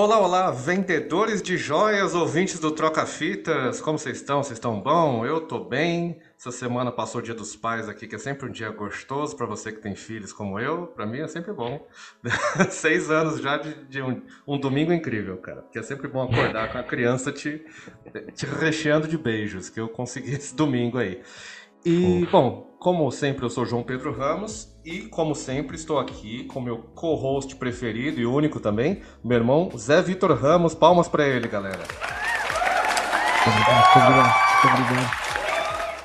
[0.00, 4.42] Olá, olá, vendedores de joias, ouvintes do Troca Fitas, como vocês estão?
[4.42, 5.26] Vocês estão bom?
[5.26, 6.18] Eu tô bem.
[6.38, 9.44] Essa semana passou o Dia dos Pais aqui, que é sempre um dia gostoso para
[9.44, 10.86] você que tem filhos como eu.
[10.86, 11.86] Para mim é sempre bom.
[12.70, 15.60] Seis anos já de, de um, um, domingo incrível, cara.
[15.60, 17.62] Porque é sempre bom acordar com a criança te,
[18.34, 21.20] te recheando de beijos, que eu consegui esse domingo aí.
[21.84, 26.62] E, bom, como sempre, eu sou João Pedro Ramos e, como sempre, estou aqui com
[26.62, 30.74] meu co-host preferido e único também, meu irmão Zé Vitor Ramos.
[30.74, 31.84] Palmas para ele, galera.
[33.44, 35.29] Muito obrigado, muito obrigado.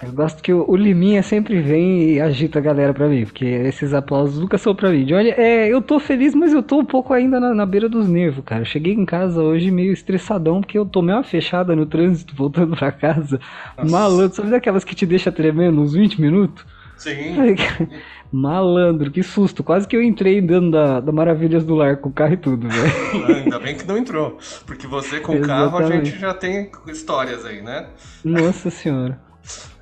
[0.05, 3.45] Eu gosto que o, o, Liminha sempre vem e agita a galera pra mim, porque
[3.45, 5.11] esses aplausos nunca são pra mim.
[5.13, 8.07] Olha, é, eu tô feliz, mas eu tô um pouco ainda na, na, beira dos
[8.07, 8.61] nervos, cara.
[8.61, 12.75] Eu cheguei em casa hoje meio estressadão, porque eu tomei uma fechada no trânsito voltando
[12.75, 13.39] pra casa.
[13.77, 13.89] Nossa.
[13.89, 16.65] Malandro, sabe daquelas que te deixa tremendo uns 20 minutos?
[16.97, 17.35] Sim.
[18.31, 19.63] Malandro, que susto.
[19.63, 22.67] Quase que eu entrei dentro da, da Maravilhas do Lar com o carro e tudo,
[22.67, 23.37] velho.
[23.37, 24.37] Ainda bem que não entrou.
[24.65, 27.87] Porque você com o carro a gente já tem histórias aí, né?
[28.23, 29.24] Nossa senhora.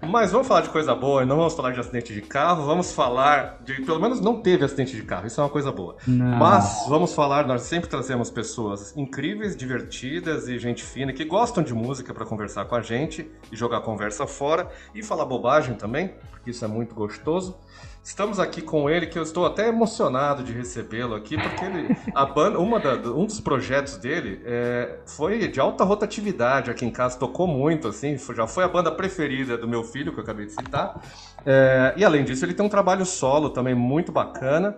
[0.01, 3.61] Mas vamos falar de coisa boa, não vamos falar de acidente de carro, vamos falar
[3.63, 3.81] de.
[3.83, 5.95] Pelo menos não teve acidente de carro, isso é uma coisa boa.
[6.05, 6.37] Não.
[6.37, 11.73] Mas vamos falar, nós sempre trazemos pessoas incríveis, divertidas e gente fina que gostam de
[11.73, 16.51] música para conversar com a gente e jogar conversa fora e falar bobagem também, porque
[16.51, 17.57] isso é muito gostoso.
[18.03, 22.25] Estamos aqui com ele, que eu estou até emocionado de recebê-lo aqui, porque ele, a
[22.25, 27.17] banda, uma da, um dos projetos dele é, foi de alta rotatividade aqui em casa,
[27.17, 30.51] tocou muito, assim, já foi a banda preferida do meu filho, que eu acabei de
[30.51, 31.01] citar.
[31.45, 34.75] É, e além disso, ele tem um trabalho solo também muito bacana.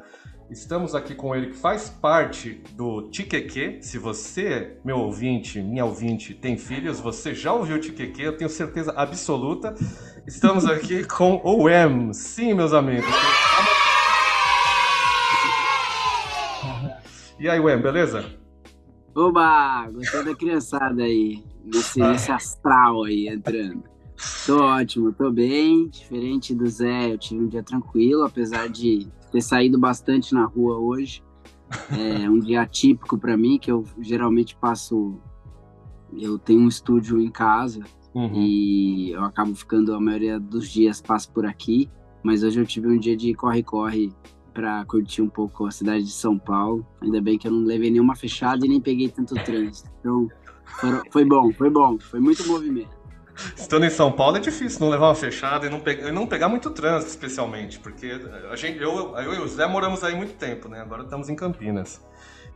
[0.47, 3.79] Estamos aqui com ele que faz parte do Tiqueque.
[3.81, 8.49] Se você, meu ouvinte, minha ouvinte, tem filhos, você já ouviu o Tiqueque, eu tenho
[8.51, 9.73] certeza absoluta.
[10.27, 12.11] Estamos aqui com o M.
[12.11, 13.05] Sim, meus amigos.
[17.39, 18.25] E aí, Wem, beleza?
[19.13, 19.87] Oba!
[19.93, 22.11] Gostei da criançada aí, nesse, ah.
[22.11, 23.83] nesse astral aí entrando.
[24.47, 25.89] Tô ótimo, tô bem.
[25.89, 30.79] Diferente do Zé, eu tive um dia tranquilo, apesar de ter saído bastante na rua
[30.79, 31.23] hoje.
[31.91, 35.19] É um dia atípico para mim, que eu geralmente passo.
[36.17, 37.83] Eu tenho um estúdio em casa
[38.15, 38.33] uhum.
[38.33, 41.89] e eu acabo ficando a maioria dos dias passo por aqui.
[42.23, 44.11] Mas hoje eu tive um dia de corre-corre
[44.51, 46.83] para curtir um pouco a cidade de São Paulo.
[47.01, 49.91] Ainda bem que eu não levei nenhuma fechada e nem peguei tanto trânsito.
[49.99, 50.27] Então
[51.11, 52.95] foi bom, foi bom, foi muito movimento.
[53.55, 56.25] Estando em São Paulo é difícil não levar uma fechada e não, pegar, e não
[56.25, 58.17] pegar muito trânsito, especialmente, porque
[58.49, 60.79] a gente, eu, eu e o Zé moramos aí muito tempo, né?
[60.79, 62.01] Agora estamos em Campinas.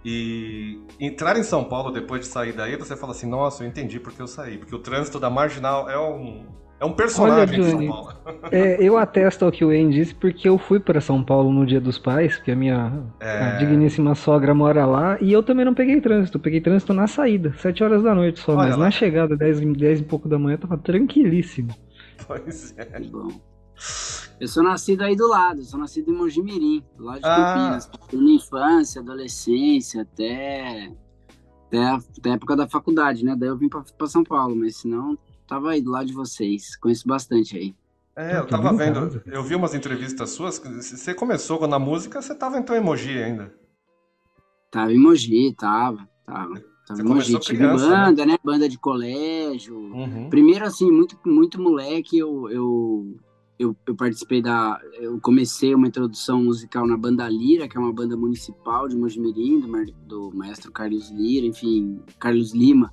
[0.03, 3.99] E entrar em São Paulo depois de sair daí, você fala assim: nossa, eu entendi
[3.99, 4.57] porque eu saí.
[4.57, 6.45] Porque o trânsito da marginal é um,
[6.79, 8.19] é um personagem Olha, Johnny, de São Paulo.
[8.51, 11.65] É, eu atesto ao que o Wayne disse porque eu fui para São Paulo no
[11.65, 13.43] dia dos pais, porque a minha é...
[13.43, 16.39] a digníssima sogra mora lá, e eu também não peguei trânsito.
[16.39, 18.85] peguei trânsito na saída, 7 horas da noite só, Olha mas lá.
[18.85, 21.75] na chegada, 10, 10 e pouco da manhã, tava tranquilíssimo.
[22.25, 22.87] Pois é.
[24.39, 27.53] Eu sou nascido aí do lado, sou nascido em Mojimirim, do lado de ah.
[27.53, 27.89] Campinas.
[28.13, 30.91] Minha infância, adolescência, até,
[31.67, 33.35] até, a, até a época da faculdade, né?
[33.37, 36.75] Daí eu vim para São Paulo, mas senão tava aí do lado de vocês.
[36.77, 37.75] Conheço bastante aí.
[38.15, 40.59] É, eu tava vendo, eu vi umas entrevistas suas.
[40.59, 43.53] Você começou na música, você tava então em Emoji ainda?
[44.69, 46.61] Tava em Emoji, tava, tava.
[46.85, 47.39] Tava em Emoji.
[47.39, 48.05] Tive criança, né?
[48.05, 48.31] banda, né?
[48.33, 48.39] né?
[48.43, 49.77] Banda de colégio.
[49.77, 50.29] Uhum.
[50.29, 53.17] Primeiro, assim, muito, muito moleque, eu, eu,
[53.59, 54.79] eu, eu, participei da.
[54.93, 59.59] Eu comecei uma introdução musical na Banda Lira, que é uma banda municipal de Mojimirim,
[59.59, 62.91] do, do maestro Carlos Lira, enfim, Carlos Lima.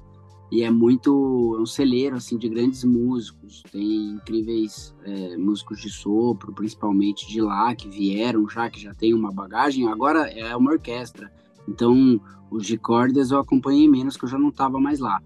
[0.51, 3.63] E é muito é um celeiro assim de grandes músicos.
[3.71, 9.15] Tem incríveis é, músicos de sopro principalmente de lá que vieram já que já tem
[9.15, 9.89] uma bagagem.
[9.89, 11.33] Agora é uma orquestra.
[11.69, 15.21] Então os de cordas eu acompanhei menos que eu já não estava mais lá.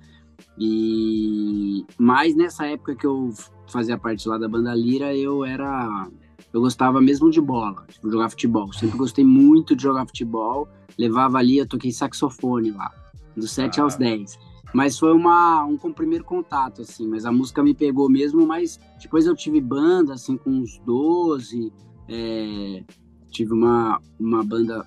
[0.59, 3.31] E mas nessa época que eu
[3.71, 6.09] fazia parte lá da banda Lira eu era
[6.53, 10.69] eu gostava mesmo de bola tipo, jogar futebol sempre gostei muito de jogar futebol
[10.99, 12.91] levava ali eu toquei saxofone lá
[13.37, 13.85] dos 7 ah.
[13.85, 17.07] aos 10 mas foi uma, um, um primeiro contato, assim.
[17.07, 21.73] Mas a música me pegou mesmo, mas depois eu tive banda, assim, com uns 12.
[22.09, 22.85] É,
[23.31, 24.87] tive uma, uma banda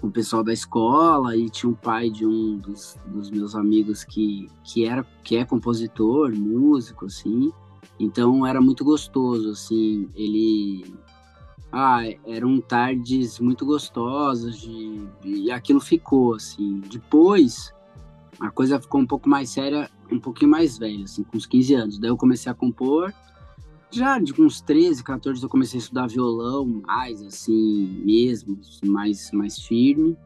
[0.00, 4.04] com o pessoal da escola e tinha um pai de um dos, dos meus amigos
[4.04, 7.52] que, que, era, que é compositor, músico, assim.
[7.98, 10.08] Então era muito gostoso, assim.
[10.14, 10.84] Ele
[11.72, 16.80] ah, eram tardes muito gostosas de, e aquilo ficou assim.
[16.90, 17.72] Depois
[18.40, 21.74] a coisa ficou um pouco mais séria, um pouquinho mais velha, assim, com uns 15
[21.74, 21.98] anos.
[21.98, 23.12] Daí eu comecei a compor.
[23.90, 29.58] Já de uns 13, 14 eu comecei a estudar violão, mais assim, mesmo, mais, mais
[29.58, 30.16] firme.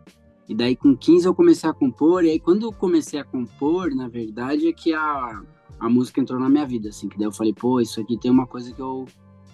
[0.48, 3.94] E daí com 15 eu comecei a compor, e aí quando eu comecei a compor,
[3.94, 5.42] na verdade, é que a,
[5.78, 8.30] a música entrou na minha vida, assim, que daí eu falei, pô, isso aqui tem
[8.30, 9.06] uma coisa que eu,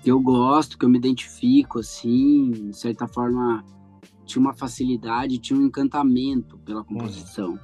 [0.03, 3.65] que eu gosto, que eu me identifico, assim, de certa forma
[4.25, 6.85] tinha uma facilidade, tinha um encantamento pela uhum.
[6.85, 7.59] composição.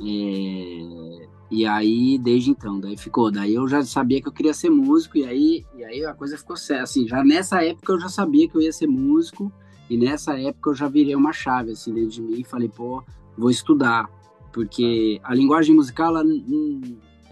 [0.00, 3.30] É, e aí, desde então, daí ficou.
[3.30, 6.36] Daí eu já sabia que eu queria ser músico, e aí, e aí a coisa
[6.36, 6.82] ficou séria.
[6.82, 9.52] Assim, já nessa época eu já sabia que eu ia ser músico,
[9.88, 13.02] e nessa época eu já virei uma chave, assim, dentro de mim, e falei, pô,
[13.36, 14.08] vou estudar.
[14.52, 16.24] Porque a linguagem musical, ela,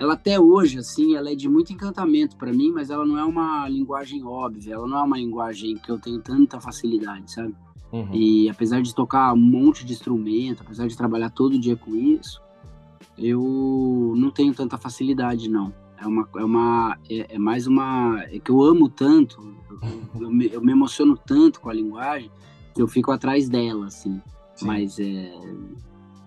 [0.03, 3.25] ela até hoje, assim, ela é de muito encantamento para mim, mas ela não é
[3.25, 7.55] uma linguagem óbvia, ela não é uma linguagem que eu tenho tanta facilidade, sabe?
[7.93, 8.09] Uhum.
[8.13, 12.43] E apesar de tocar um monte de instrumento, apesar de trabalhar todo dia com isso,
[13.17, 15.73] eu não tenho tanta facilidade, não.
[15.97, 20.31] É uma, é uma, é, é mais uma, é que eu amo tanto, eu, eu,
[20.33, 22.29] me, eu, me, emociono tanto com a linguagem
[22.75, 24.21] que eu fico atrás dela, assim.
[24.57, 24.67] Sim.
[24.67, 25.33] Mas é,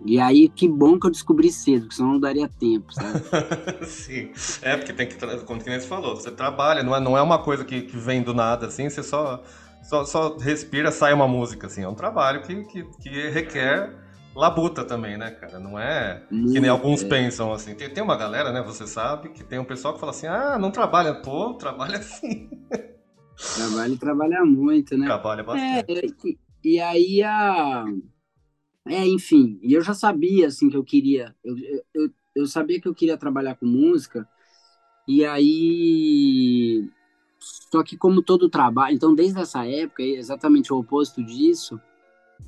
[0.06, 3.22] e aí, que bom que eu descobri cedo, porque senão não daria tempo, sabe?
[3.86, 4.32] Sim,
[4.62, 5.16] é porque tem que,
[5.46, 8.34] como você falou, você trabalha, não é, não é uma coisa que, que vem do
[8.34, 9.44] nada, assim, você só,
[9.84, 14.06] só, só respira, sai uma música, assim, é um trabalho que, que, que requer
[14.36, 15.60] labuta também, né, cara?
[15.60, 17.08] Não é que nem alguns é.
[17.08, 17.74] pensam assim.
[17.74, 20.58] Tem, tem uma galera, né, você sabe, que tem um pessoal que fala assim: ah,
[20.60, 21.14] não trabalha.
[21.14, 22.50] Pô, trabalha sim.
[23.56, 25.06] Trabalha e trabalha muito, né?
[25.06, 25.92] Trabalha bastante.
[25.92, 27.86] É, e, e, aí a.
[28.88, 31.36] É, enfim, e eu já sabia, assim, que eu queria.
[31.44, 31.56] Eu,
[31.94, 34.28] eu, eu sabia que eu queria trabalhar com música,
[35.08, 36.90] e aí.
[37.72, 38.96] Só que, como todo trabalho.
[38.96, 41.80] Então, desde essa época, exatamente o oposto disso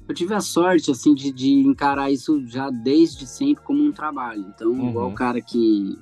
[0.07, 4.45] eu tive a sorte, assim, de, de encarar isso já desde sempre como um trabalho.
[4.55, 4.89] Então, uhum.
[4.89, 5.97] igual o cara que,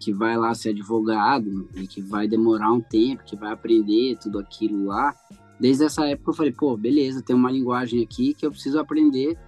[0.00, 4.38] que vai lá ser advogado e que vai demorar um tempo, que vai aprender tudo
[4.38, 5.14] aquilo lá,
[5.60, 9.38] desde essa época eu falei, pô, beleza, tem uma linguagem aqui que eu preciso aprender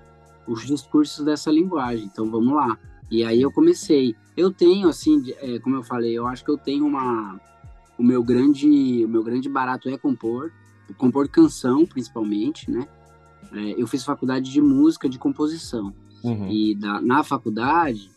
[0.48, 2.78] os discursos dessa linguagem, então vamos lá.
[3.10, 4.14] E aí eu comecei.
[4.36, 7.40] Eu tenho, assim, é, como eu falei, eu acho que eu tenho uma...
[7.98, 10.52] O meu grande, o meu grande barato é compor,
[10.96, 12.86] compor canção, principalmente, né?
[13.52, 15.92] É, eu fiz faculdade de música, de composição.
[16.22, 16.48] Uhum.
[16.48, 18.10] E da, na faculdade,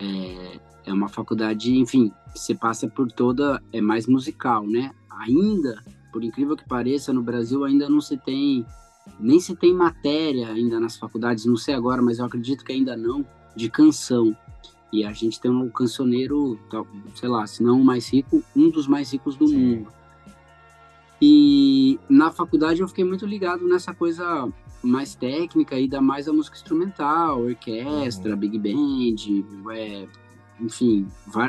[0.00, 4.90] é, é uma faculdade, enfim, você passa por toda, é mais musical, né?
[5.20, 5.80] Ainda,
[6.12, 8.66] por incrível que pareça, no Brasil ainda não se tem,
[9.18, 12.96] nem se tem matéria ainda nas faculdades, não sei agora, mas eu acredito que ainda
[12.96, 14.36] não, de canção.
[14.92, 16.58] E a gente tem um cancioneiro,
[17.14, 19.56] sei lá, se não o mais rico, um dos mais ricos do Sim.
[19.56, 19.92] mundo.
[21.20, 24.52] E na faculdade eu fiquei muito ligado nessa coisa
[24.82, 28.36] mais técnica e dá mais a música instrumental, orquestra, uhum.
[28.36, 30.08] big band, é,
[30.60, 31.06] enfim,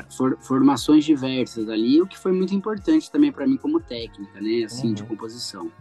[0.10, 4.64] for, formações diversas ali, o que foi muito importante também para mim como técnica, né,
[4.64, 4.94] assim, uhum.
[4.94, 5.72] de composição.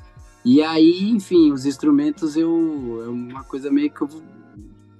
[0.44, 4.08] E aí, enfim, os instrumentos eu é uma coisa meio que eu,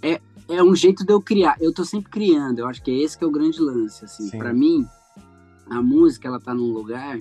[0.01, 1.57] é é um jeito de eu criar.
[1.61, 2.59] Eu tô sempre criando.
[2.59, 4.31] Eu acho que é esse que é o grande lance, assim.
[4.31, 4.87] Para mim,
[5.71, 7.19] a música ela tá num lugar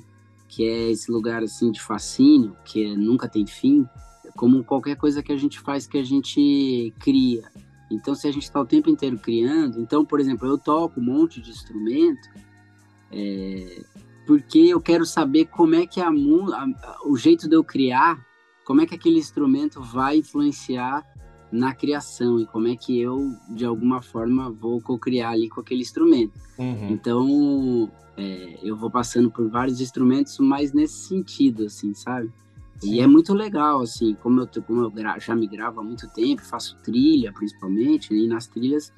[0.48, 3.88] que é esse lugar assim de fascínio, que é, nunca tem fim
[4.36, 7.50] como qualquer coisa que a gente faz que a gente cria.
[7.90, 11.04] Então, se a gente está o tempo inteiro criando, então, por exemplo, eu toco um
[11.04, 12.30] monte de instrumento,
[13.12, 13.84] é,
[14.26, 18.26] porque eu quero saber como é que a, a, o jeito de eu criar,
[18.66, 21.04] como é que aquele instrumento vai influenciar
[21.52, 25.82] na criação e como é que eu, de alguma forma, vou co-criar ali com aquele
[25.82, 26.34] instrumento.
[26.58, 26.90] Uhum.
[26.90, 32.32] Então, é, eu vou passando por vários instrumentos, mas nesse sentido, assim, sabe?
[32.84, 36.42] E é muito legal, assim, como eu, como eu já me gravo há muito tempo,
[36.42, 38.92] faço trilha principalmente, né, e nas trilhas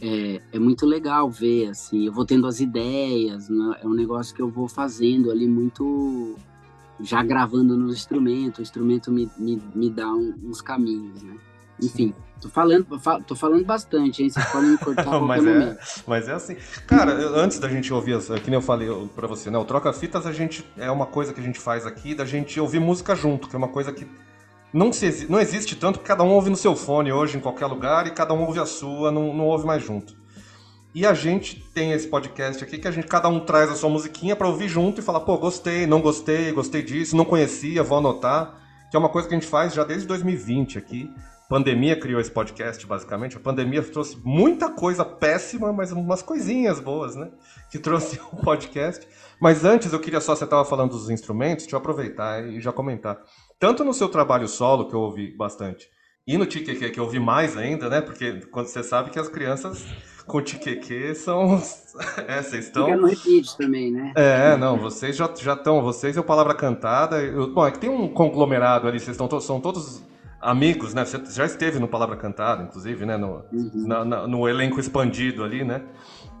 [0.00, 4.34] é, é, muito legal ver, assim, eu vou tendo as ideias, né, é um negócio
[4.34, 6.36] que eu vou fazendo ali muito,
[7.00, 11.36] já gravando no instrumento, o instrumento me, me, me dá um, uns caminhos, né?
[11.80, 12.86] Enfim, tô falando,
[13.26, 14.30] tô falando bastante, hein?
[14.30, 16.56] Vocês podem me cortar mas, é, mas é assim.
[16.86, 19.58] Cara, antes da gente ouvir, que nem eu falei pra você, né?
[19.58, 22.78] O Troca-Fitas a gente, é uma coisa que a gente faz aqui, da gente ouvir
[22.78, 24.06] música junto, que é uma coisa que
[24.72, 27.66] não, se, não existe tanto, porque cada um ouve no seu fone hoje, em qualquer
[27.66, 30.16] lugar, e cada um ouve a sua, não, não ouve mais junto.
[30.94, 33.88] E a gente tem esse podcast aqui que a gente cada um traz a sua
[33.88, 37.98] musiquinha para ouvir junto e falar, pô, gostei, não gostei, gostei disso, não conhecia, vou
[37.98, 38.58] anotar,
[38.90, 41.10] que é uma coisa que a gente faz já desde 2020 aqui
[41.52, 43.36] pandemia criou esse podcast, basicamente.
[43.36, 47.30] A pandemia trouxe muita coisa péssima, mas umas coisinhas boas, né?
[47.70, 49.06] Que trouxe o podcast.
[49.38, 52.72] Mas antes, eu queria só, você estava falando dos instrumentos, deixa eu aproveitar e já
[52.72, 53.18] comentar.
[53.62, 55.88] Tanto no seu trabalho solo, que eu ouvi bastante,
[56.26, 58.00] e no Tiqueque, que eu ouvi mais ainda, né?
[58.00, 59.86] Porque quando você sabe que as crianças
[60.26, 61.62] com Tiqueque são.
[62.26, 62.86] é, vocês estão.
[62.86, 64.12] Fica no repeat também, né?
[64.16, 65.80] É, não, vocês já estão.
[65.80, 67.22] Vocês é o Palavra Cantada.
[67.22, 67.54] Eu...
[67.54, 70.02] Bom, é que tem um conglomerado ali, vocês estão são todos
[70.40, 71.04] amigos, né?
[71.04, 73.16] Você já esteve no Palavra Cantada, inclusive, né?
[73.16, 73.70] No, uhum.
[73.86, 75.84] na, na, no elenco expandido ali, né?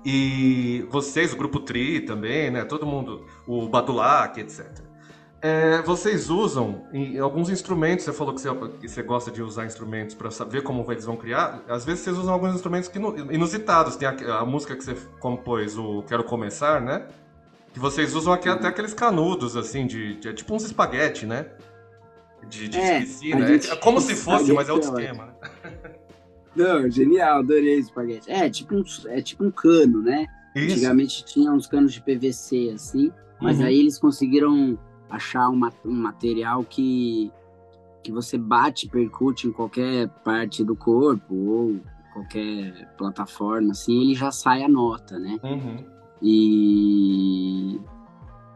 [0.04, 2.64] E vocês, o Grupo Tri também, né?
[2.64, 4.90] Todo mundo, o Badulac, etc.
[5.44, 8.48] É, vocês usam em, alguns instrumentos, você falou que você,
[8.80, 11.64] que você gosta de usar instrumentos para saber como eles vão criar.
[11.68, 13.96] Às vezes vocês usam alguns instrumentos que, inusitados.
[13.96, 17.08] Tem a, a, música que você compôs, o Quero Começar, né?
[17.72, 21.46] Que vocês usam aqui até aqueles canudos, assim, de, de é tipo uns espaguete, né?
[22.48, 23.44] De, de é, piscina.
[23.44, 23.68] Gente...
[23.68, 25.26] É como se fosse, mas é outro esquema.
[25.26, 25.50] Né?
[26.54, 28.30] Não, genial, adorei espaguete.
[28.30, 30.24] É tipo um, é tipo um cano, né?
[30.54, 30.74] Isso.
[30.76, 33.64] Antigamente tinha uns canos de PVC, assim, mas uhum.
[33.64, 34.78] aí eles conseguiram
[35.12, 37.30] achar uma, um material que,
[38.02, 41.78] que você bate, percute em qualquer parte do corpo ou
[42.14, 45.38] qualquer plataforma, assim, ele já sai a nota, né?
[45.42, 45.84] Uhum.
[46.22, 47.78] E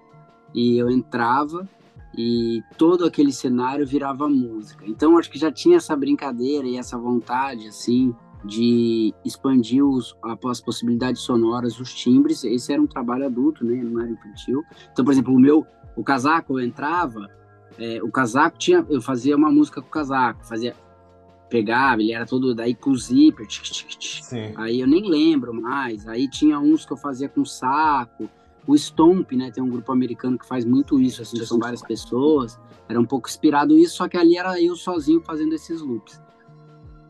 [0.53, 1.69] e eu entrava
[2.17, 4.85] e todo aquele cenário virava música.
[4.87, 8.15] Então, acho que já tinha essa brincadeira e essa vontade assim
[8.45, 10.17] de expandir os,
[10.51, 12.45] as possibilidades sonoras, os timbres.
[12.45, 13.83] Esse era um trabalho adulto, né?
[13.83, 14.63] Não era infantil.
[14.93, 15.67] Então, por exemplo, o meu
[15.97, 17.31] o casaco eu entrava
[17.79, 18.85] é, o casaco tinha.
[18.89, 20.75] Eu fazia uma música com o casaco, fazia.
[21.49, 23.47] Pegava, ele era todo daí com o zíper.
[23.47, 26.07] Tch, tch, tch, aí eu nem lembro mais.
[26.09, 28.29] Aí tinha uns que eu fazia com saco.
[28.67, 29.51] O Stomp, né?
[29.51, 32.59] Tem um grupo americano que faz muito isso, assim, são várias pessoas.
[32.89, 36.21] Era um pouco inspirado isso, só que ali era eu sozinho fazendo esses loops.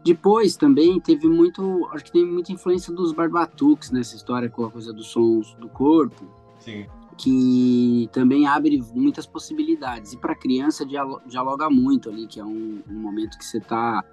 [0.04, 4.70] Depois também teve muito, acho que tem muita influência dos barbatuques nessa história com a
[4.70, 6.26] coisa dos sons do corpo.
[6.58, 10.12] Sim que também abre muitas possibilidades.
[10.12, 14.04] E para criança dialoga muito ali, que é um, um momento que você está,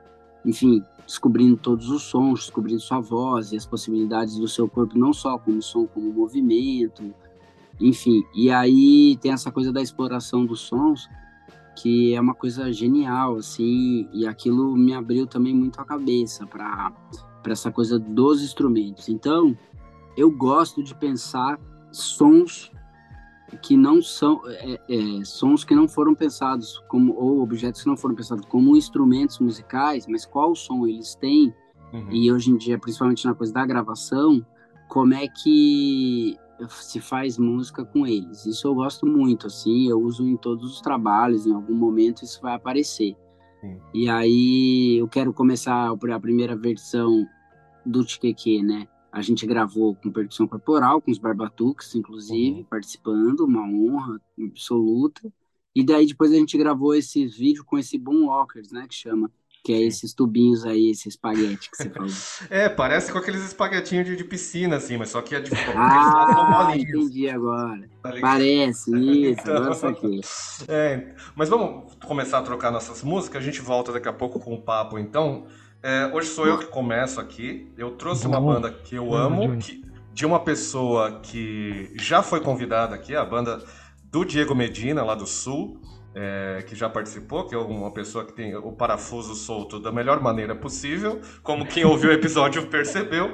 [0.45, 5.13] enfim, descobrindo todos os sons, descobrindo sua voz e as possibilidades do seu corpo, não
[5.13, 7.13] só como som, como movimento,
[7.79, 8.23] enfim.
[8.35, 11.09] E aí tem essa coisa da exploração dos sons,
[11.75, 16.93] que é uma coisa genial, assim, e aquilo me abriu também muito a cabeça para
[17.45, 19.09] essa coisa dos instrumentos.
[19.09, 19.57] Então,
[20.15, 21.59] eu gosto de pensar
[21.91, 22.71] sons
[23.57, 27.97] que não são é, é, sons que não foram pensados como ou objetos que não
[27.97, 31.53] foram pensados como instrumentos musicais, mas qual som eles têm
[31.93, 32.11] uhum.
[32.11, 34.45] e hoje em dia, principalmente na coisa da gravação,
[34.87, 36.37] como é que
[36.69, 38.45] se faz música com eles.
[38.45, 42.41] Isso eu gosto muito, assim, eu uso em todos os trabalhos, em algum momento isso
[42.41, 43.15] vai aparecer.
[43.59, 43.77] Sim.
[43.93, 47.27] E aí eu quero começar a primeira versão
[47.85, 48.87] do Tcheque, né?
[49.11, 52.63] A gente gravou com percussão corporal, com os barbatuques, inclusive, uhum.
[52.63, 55.21] participando, uma honra absoluta.
[55.75, 59.29] E daí depois a gente gravou esse vídeo com esse Boomwalkers, né, que chama.
[59.63, 62.09] Que é esses tubinhos aí, esse espaguete que você falou.
[62.49, 66.73] é, parece com aqueles espaguetinhos de, de, piscina, assim, mas só que é de Ah,
[66.75, 67.87] entendi agora.
[68.01, 69.55] Tá parece, isso, então...
[69.57, 70.19] agora aqui.
[70.67, 74.53] É, mas vamos começar a trocar nossas músicas, a gente volta daqui a pouco com
[74.55, 75.45] o papo, então.
[75.83, 77.71] É, hoje sou eu que começo aqui.
[77.75, 79.83] Eu trouxe uma banda que eu amo, que,
[80.13, 83.63] de uma pessoa que já foi convidada aqui, a banda
[84.03, 85.81] do Diego Medina, lá do Sul,
[86.13, 90.21] é, que já participou, que é uma pessoa que tem o parafuso solto da melhor
[90.21, 93.33] maneira possível, como quem ouviu o episódio percebeu.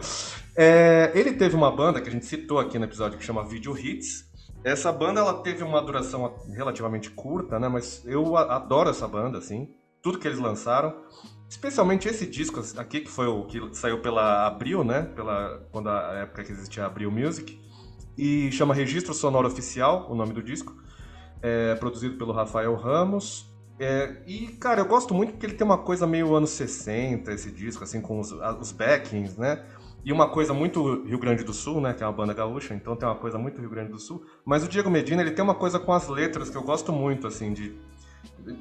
[0.56, 3.78] É, ele teve uma banda que a gente citou aqui no episódio que chama Video
[3.78, 4.26] Hits.
[4.64, 7.68] Essa banda ela teve uma duração relativamente curta, né?
[7.68, 9.70] Mas eu adoro essa banda, assim,
[10.02, 10.96] tudo que eles lançaram.
[11.50, 15.04] Especialmente esse disco aqui, que foi o que saiu pela Abril, né?
[15.16, 17.60] Pela, quando a época que existia a Abril Music.
[18.18, 20.76] E chama Registro Sonoro Oficial, o nome do disco.
[21.42, 23.48] É produzido pelo Rafael Ramos.
[23.80, 27.52] É, e, cara, eu gosto muito porque ele tem uma coisa meio anos 60, esse
[27.52, 29.64] disco, assim, com os, os backings, né?
[30.04, 31.94] E uma coisa muito Rio Grande do Sul, né?
[31.94, 34.26] Que é uma banda gaúcha, então tem uma coisa muito Rio Grande do Sul.
[34.44, 37.28] Mas o Diego Medina, ele tem uma coisa com as letras que eu gosto muito,
[37.28, 37.78] assim, de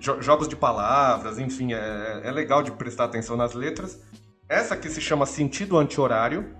[0.00, 4.00] jogos de palavras, enfim, é, é legal de prestar atenção nas letras.
[4.48, 6.54] Essa aqui se chama Sentido Anti-Horário.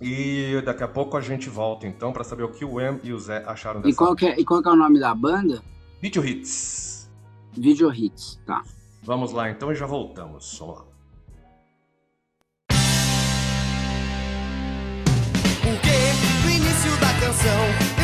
[0.00, 3.14] E daqui a pouco a gente volta então para saber o que o Em e
[3.14, 3.90] o Zé acharam dessa.
[3.90, 5.62] E qual, que é, e qual que é o nome da banda?
[6.02, 7.10] Video Hits.
[7.56, 8.62] Video Hits, tá.
[9.02, 10.58] Vamos lá então e já voltamos.
[10.58, 10.84] Vamos lá.
[15.62, 15.96] Porque
[16.44, 17.95] no início da canção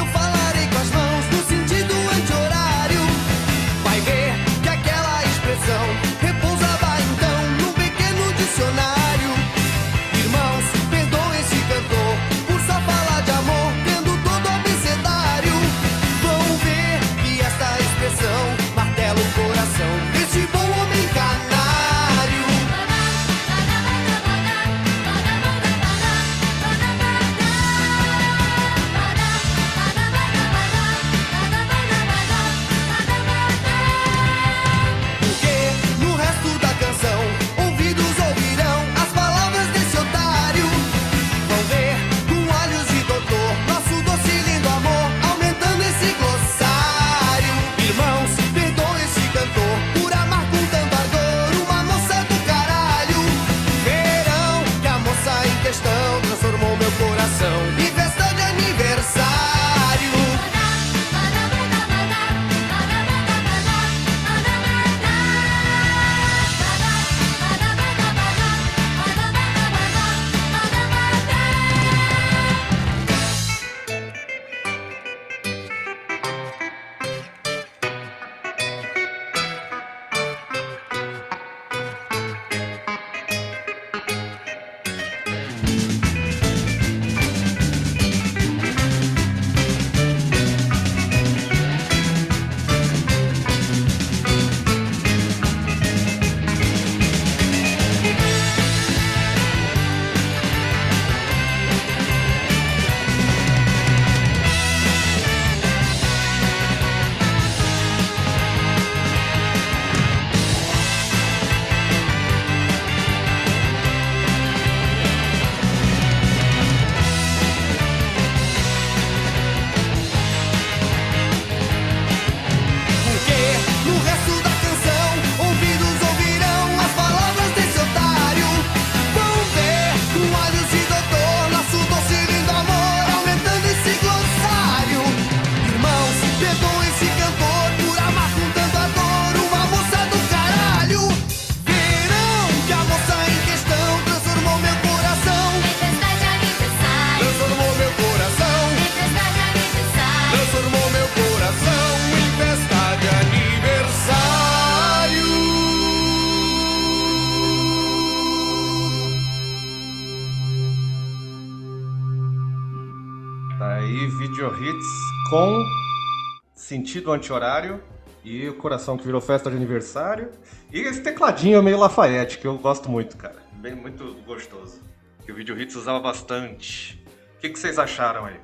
[166.92, 167.80] Sentido Anti-Horário
[168.22, 170.28] e o Coração que virou festa de aniversário.
[170.70, 173.36] E esse tecladinho meio Lafayette, que eu gosto muito, cara.
[173.54, 174.78] Bem, muito gostoso.
[175.24, 177.02] Que o Video Hits usava bastante.
[177.38, 178.36] O que, que vocês acharam aí?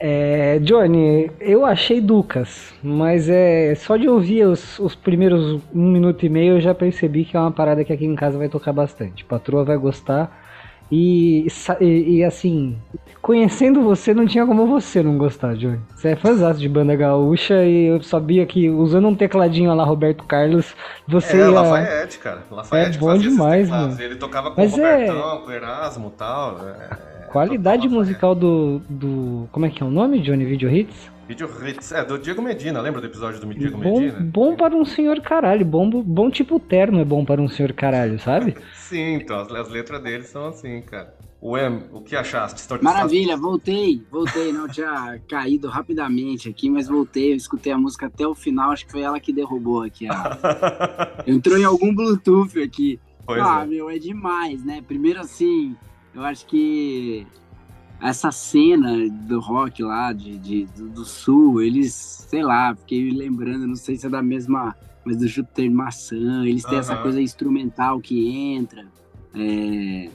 [0.00, 6.24] É, Johnny, eu achei Ducas, mas é só de ouvir os, os, primeiros um minuto
[6.24, 8.72] e meio eu já percebi que é uma parada que aqui em casa vai tocar
[8.72, 9.22] bastante.
[9.22, 10.41] Patroa vai gostar.
[10.90, 11.46] E,
[11.80, 12.76] e, e, assim,
[13.20, 15.80] conhecendo você, não tinha como você não gostar, Johnny.
[15.94, 20.24] Você é fãzão de banda gaúcha e eu sabia que usando um tecladinho lá, Roberto
[20.24, 20.74] Carlos,
[21.08, 21.36] você.
[21.36, 21.50] É, ia...
[21.50, 22.42] Lafayette, cara.
[22.50, 24.00] Lafayette é bom demais, mano.
[24.00, 25.38] Ele tocava com Mas o é Robertão, é...
[25.38, 26.58] com o Erasmo e tal.
[26.68, 27.12] É...
[27.28, 29.48] Qualidade musical do, do.
[29.50, 31.11] Como é que é o nome, Johnny Video Hits?
[31.32, 34.20] Video Hits, é, do Diego Medina, lembra do episódio do Diego bom, Medina?
[34.20, 38.18] Bom para um senhor caralho, bom, bom tipo terno é bom para um senhor caralho,
[38.18, 38.54] sabe?
[38.76, 41.14] Sim, então as, as, letras dele são assim, cara.
[41.40, 42.62] O M, o que achaste?
[42.82, 48.26] Maravilha, voltei, voltei, não tinha caído rapidamente aqui, mas voltei, eu escutei a música até
[48.26, 50.06] o final, acho que foi ela que derrubou aqui.
[51.26, 53.00] Entrou em algum Bluetooth aqui.
[53.24, 53.66] Pois ah, é.
[53.66, 54.84] meu, é demais, né?
[54.86, 55.74] Primeiro assim,
[56.14, 57.26] eu acho que
[58.02, 63.66] essa cena do rock lá de, de do, do, sul, eles, sei lá, fiquei lembrando,
[63.66, 66.80] não sei se é da mesma, mas do Júpiter Maçã, eles têm uhum.
[66.80, 68.84] essa coisa instrumental que entra.
[69.34, 70.10] É,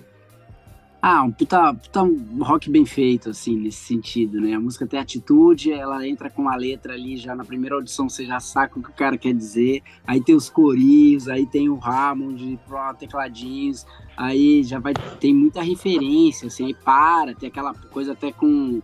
[1.01, 2.01] ah, um puta, puta
[2.41, 4.55] rock bem feito, assim, nesse sentido, né?
[4.55, 8.25] A música tem atitude, ela entra com a letra ali, já na primeira audição você
[8.25, 9.83] já saca o que o cara quer dizer.
[10.05, 12.59] Aí tem os corinhos, aí tem o Hammond,
[12.97, 18.81] tecladinhos, aí já vai, tem muita referência, assim, aí para, tem aquela coisa até com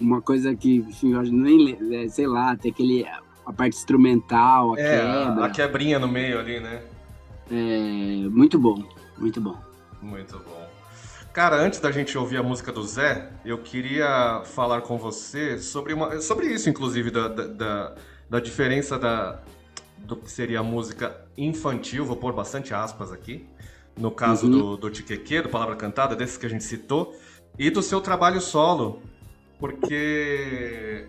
[0.00, 3.06] uma coisa que, enfim, eu nem, é, sei lá, tem aquele,
[3.44, 5.44] a parte instrumental, a é, quebra.
[5.44, 6.82] a quebrinha no meio ali, né?
[7.50, 8.82] É, muito bom,
[9.18, 9.56] muito bom.
[10.00, 10.61] Muito bom.
[11.32, 15.94] Cara, antes da gente ouvir a música do Zé, eu queria falar com você sobre,
[15.94, 17.94] uma, sobre isso, inclusive, da, da,
[18.28, 19.40] da diferença da,
[19.96, 23.46] do que seria a música infantil, vou pôr bastante aspas aqui,
[23.98, 24.52] no caso uhum.
[24.52, 27.16] do, do Tiqueque, do Palavra Cantada, desses que a gente citou,
[27.58, 29.00] e do seu trabalho solo,
[29.58, 31.06] porque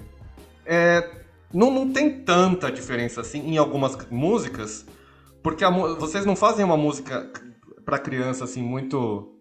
[0.66, 1.10] é,
[1.54, 4.86] não, não tem tanta diferença assim em algumas músicas,
[5.42, 7.30] porque a, vocês não fazem uma música
[7.84, 9.33] para criança assim muito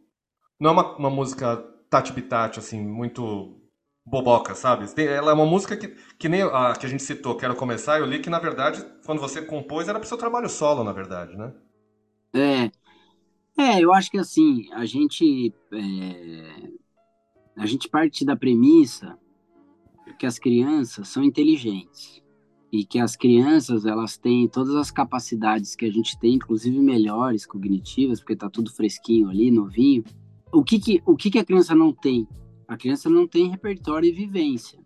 [0.63, 1.57] não é uma, uma música
[1.91, 3.61] tati-pitati, assim, muito
[4.07, 4.87] boboca, sabe?
[5.03, 8.07] Ela é uma música que, que nem a que a gente citou, Quero Começar, eu
[8.07, 11.53] li que, na verdade, quando você compôs, era pro seu trabalho solo, na verdade, né?
[12.33, 12.71] É,
[13.61, 16.71] é eu acho que, assim, a gente, é,
[17.57, 19.19] a gente parte da premissa
[20.17, 22.23] que as crianças são inteligentes
[22.71, 27.45] e que as crianças, elas têm todas as capacidades que a gente tem, inclusive melhores,
[27.45, 30.05] cognitivas, porque tá tudo fresquinho ali, novinho,
[30.53, 32.29] o que, que, o que, que a criança não tem?
[32.69, 34.79] A criança não tem repertório e vivência.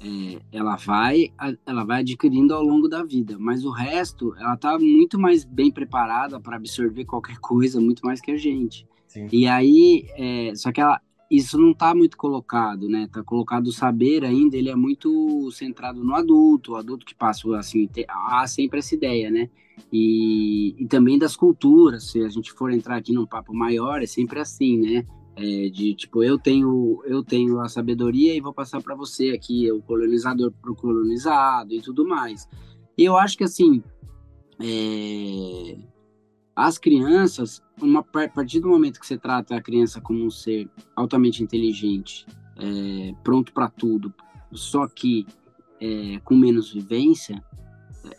[0.00, 1.32] É, ela vai
[1.64, 5.70] ela vai adquirindo ao longo da vida, mas o resto ela está muito mais bem
[5.70, 8.86] preparada para absorver qualquer coisa, muito mais que a gente.
[9.06, 9.28] Sim.
[9.32, 11.00] E aí, é, só que ela,
[11.36, 13.08] isso não está muito colocado, né?
[13.12, 17.56] Tá colocado o saber ainda, ele é muito centrado no adulto, o adulto que passa
[17.56, 19.48] assim, há sempre essa ideia, né?
[19.92, 24.06] E, e também das culturas, se a gente for entrar aqui num papo maior, é
[24.06, 25.06] sempre assim, né?
[25.36, 29.70] É, de tipo, eu tenho, eu tenho a sabedoria e vou passar para você aqui,
[29.72, 32.48] o colonizador para o colonizado e tudo mais.
[32.96, 33.82] E eu acho que assim,
[34.60, 35.76] é,
[36.56, 40.68] as crianças, uma, a partir do momento que você trata a criança como um ser
[40.94, 44.14] altamente inteligente, é, pronto para tudo,
[44.52, 45.26] só que
[45.80, 47.42] é, com menos vivência,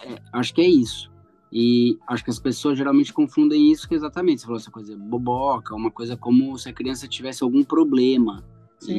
[0.03, 1.11] é, acho que é isso.
[1.51, 5.89] E acho que as pessoas geralmente confundem isso exatamente, você falou essa coisa boboca, uma
[5.89, 8.43] coisa como se a criança tivesse algum problema
[8.79, 8.93] Sim.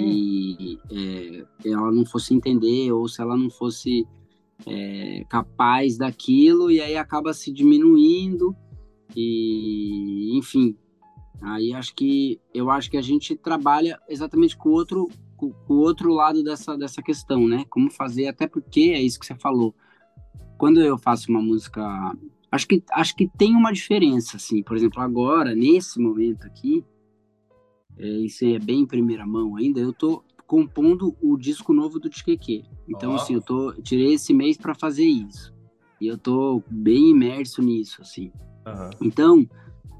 [0.58, 4.06] e é, ela não fosse entender ou se ela não fosse
[4.66, 8.56] é, capaz daquilo e aí acaba se diminuindo
[9.14, 10.76] e enfim
[11.42, 15.74] aí acho que eu acho que a gente trabalha exatamente com o outro com o
[15.74, 19.74] outro lado dessa dessa questão né como fazer até porque é isso que você falou
[20.58, 22.14] quando eu faço uma música
[22.50, 24.62] Acho que, acho que tem uma diferença, assim.
[24.62, 26.84] Por exemplo, agora, nesse momento aqui,
[27.98, 32.08] é, isso é bem em primeira mão ainda, eu tô compondo o disco novo do
[32.08, 32.64] Tiqueque.
[32.88, 33.16] Então, oh.
[33.16, 35.52] assim, eu tô, tirei esse mês para fazer isso.
[36.00, 38.30] E eu tô bem imerso nisso, assim.
[38.66, 38.90] Uhum.
[39.00, 39.48] Então,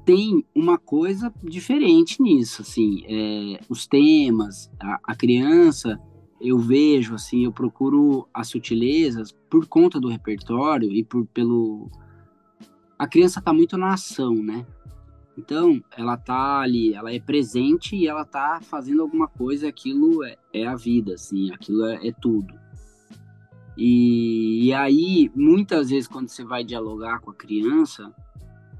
[0.05, 3.03] tem uma coisa diferente nisso, assim.
[3.07, 5.99] É, os temas, a, a criança,
[6.39, 11.89] eu vejo, assim, eu procuro as sutilezas por conta do repertório e por, pelo
[12.97, 14.65] a criança está muito na ação, né?
[15.37, 20.35] Então, ela tá ali, ela é presente e ela tá fazendo alguma coisa, aquilo é,
[20.51, 22.55] é a vida, assim, aquilo é, é tudo.
[23.77, 28.11] E, e, aí, muitas vezes, quando você vai dialogar com a criança,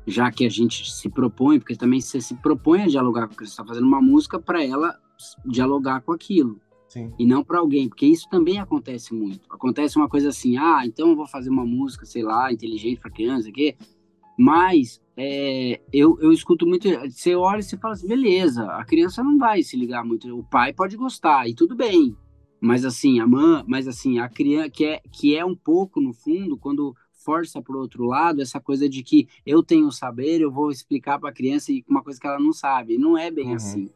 [0.08, 3.36] já que a gente se propõe, porque também você se propõe a dialogar com a
[3.36, 4.98] criança, você está fazendo uma música para ela
[5.46, 6.62] dialogar com aquilo.
[6.88, 7.14] Sim.
[7.20, 9.42] E não para alguém, porque isso também acontece muito.
[9.50, 13.12] Acontece uma coisa assim, ah, então eu vou fazer uma música, sei lá, inteligente para
[13.12, 13.76] criança, aqui.
[14.40, 16.88] Mas é, eu, eu escuto muito.
[17.10, 20.34] Você olha e você fala assim, beleza, a criança não vai se ligar muito.
[20.34, 22.16] O pai pode gostar, e tudo bem.
[22.62, 26.14] Mas assim, a mãe, mas assim, a criança que é, que é um pouco, no
[26.14, 26.96] fundo, quando
[27.28, 31.20] força para o outro lado, essa coisa de que eu tenho saber, eu vou explicar
[31.20, 32.98] para a criança uma coisa que ela não sabe.
[32.98, 33.56] Não é bem uhum.
[33.56, 33.90] assim.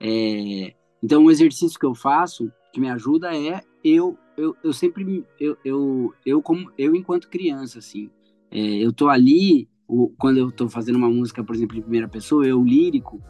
[0.00, 5.24] É, então, um exercício que eu faço, que me ajuda, é eu, eu, eu sempre,
[5.38, 8.10] eu, eu, eu, como, eu enquanto criança, assim,
[8.50, 12.08] é, eu tô ali, o, quando eu tô fazendo uma música, por exemplo, em primeira
[12.08, 13.22] pessoa, eu lírico,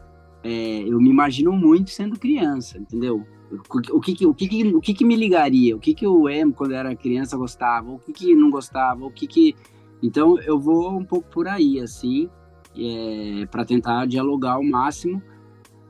[0.43, 3.23] é, eu me imagino muito sendo criança, entendeu?
[3.51, 3.91] O que,
[4.25, 5.75] o que, o que, que me ligaria?
[5.75, 7.89] O que, que o Emo, quando era criança, gostava?
[7.91, 9.05] O que, que não gostava?
[9.05, 9.55] O que que...
[10.01, 12.29] Então, eu vou um pouco por aí, assim,
[12.77, 15.21] é, para tentar dialogar ao máximo.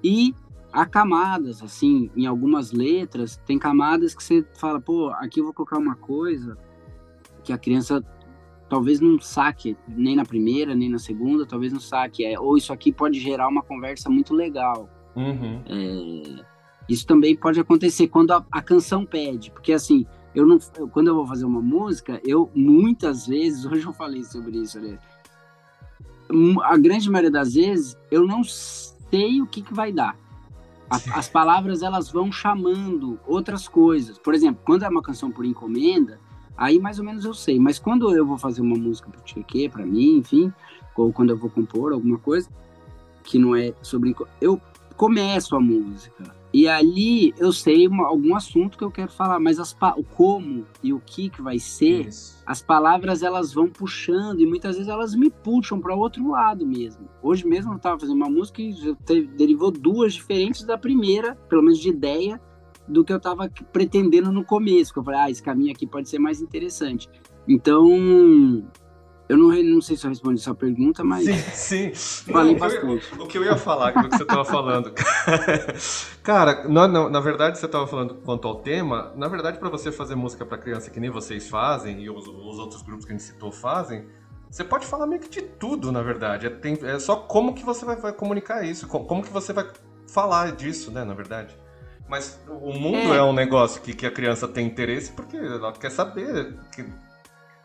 [0.04, 0.34] E
[0.72, 5.54] há camadas, assim, em algumas letras, tem camadas que você fala, pô, aqui eu vou
[5.54, 6.58] colocar uma coisa
[7.44, 8.04] que a criança
[8.70, 12.24] talvez não saque nem na primeira, nem na segunda, talvez não saque.
[12.24, 14.90] É, ou isso aqui pode gerar uma conversa muito legal.
[15.16, 15.62] Uhum.
[15.66, 16.46] É,
[16.90, 21.08] isso também pode acontecer quando a, a, canção pede, porque assim, eu não, eu, quando
[21.08, 24.98] eu vou fazer uma música, eu muitas vezes, hoje eu falei sobre isso, né?
[26.64, 30.18] a grande maioria das vezes eu não sei o que, que vai dar.
[30.90, 34.18] A, as palavras elas vão chamando outras coisas.
[34.18, 36.20] Por exemplo, quando é uma canção por encomenda,
[36.58, 37.60] aí mais ou menos eu sei.
[37.60, 40.54] Mas quando eu vou fazer uma música para Tcheque, para mim, enfim,
[40.96, 42.50] ou quando eu vou compor alguma coisa
[43.24, 44.60] que não é sobre eu
[45.00, 49.60] começo a música e ali eu sei uma, algum assunto que eu quero falar, mas
[49.60, 52.44] as, o como e o que que vai ser, Isso.
[52.46, 57.08] as palavras elas vão puxando e muitas vezes elas me puxam para outro lado mesmo.
[57.24, 58.74] Hoje mesmo eu estava fazendo uma música e
[59.38, 62.42] derivou duas diferentes da primeira, pelo menos de ideia,
[62.86, 64.92] do que eu estava pretendendo no começo.
[64.92, 67.08] Que eu falei, ah, esse caminho aqui pode ser mais interessante.
[67.48, 67.88] Então,
[69.30, 71.24] eu não, não sei se eu respondi sua pergunta, mas.
[71.54, 72.34] Sim, sim.
[72.34, 73.14] Falei não, bastante.
[73.14, 74.92] o que eu ia falar do que você estava falando.
[76.24, 79.14] Cara, na, na, verdade, você estava falando quanto ao tema.
[79.16, 82.58] Na verdade, para você fazer música para criança que nem vocês fazem, e os, os,
[82.58, 84.08] outros grupos que a gente citou fazem,
[84.50, 86.48] você pode falar meio que de tudo, na verdade.
[86.48, 89.54] É, tem, é só como que você vai, vai, comunicar isso, como, como que você
[89.54, 89.68] vai
[90.08, 91.56] falar disso, né, na verdade.
[92.08, 95.72] Mas o mundo é, é um negócio que, que a criança tem interesse porque ela
[95.72, 96.58] quer saber.
[96.74, 96.84] Que,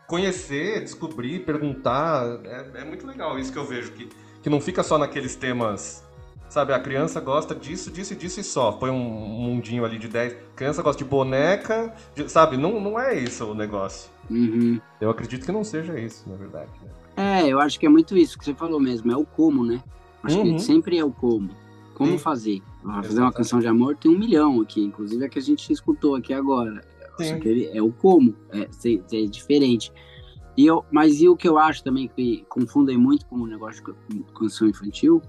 [0.07, 2.39] conhecer, descobrir, perguntar.
[2.43, 4.09] É, é, muito legal isso que eu vejo, que,
[4.41, 6.03] que não fica só naqueles temas.
[6.47, 8.71] Sabe, a criança gosta disso, disso e disso e só.
[8.71, 10.33] Põe um mundinho ali de 10.
[10.33, 12.55] A criança gosta de boneca, de, sabe?
[12.55, 14.09] Não, não é isso o negócio.
[14.29, 14.79] Uhum.
[15.01, 16.69] Eu acredito que não seja isso, na verdade.
[16.81, 17.41] Né?
[17.41, 19.81] É, eu acho que é muito isso que você falou mesmo, é o como, né?
[20.23, 20.55] Acho uhum.
[20.55, 21.49] que sempre é o como.
[21.95, 22.17] Como Sim.
[22.17, 22.61] fazer.
[22.83, 26.15] fazer uma canção de amor tem um milhão aqui, inclusive a que a gente escutou
[26.15, 26.83] aqui agora.
[27.39, 28.67] Que ele é o como, é,
[29.13, 29.91] é diferente.
[30.57, 33.83] E eu, mas e o que eu acho também que confundem muito com o negócio
[34.09, 35.21] de canção infantil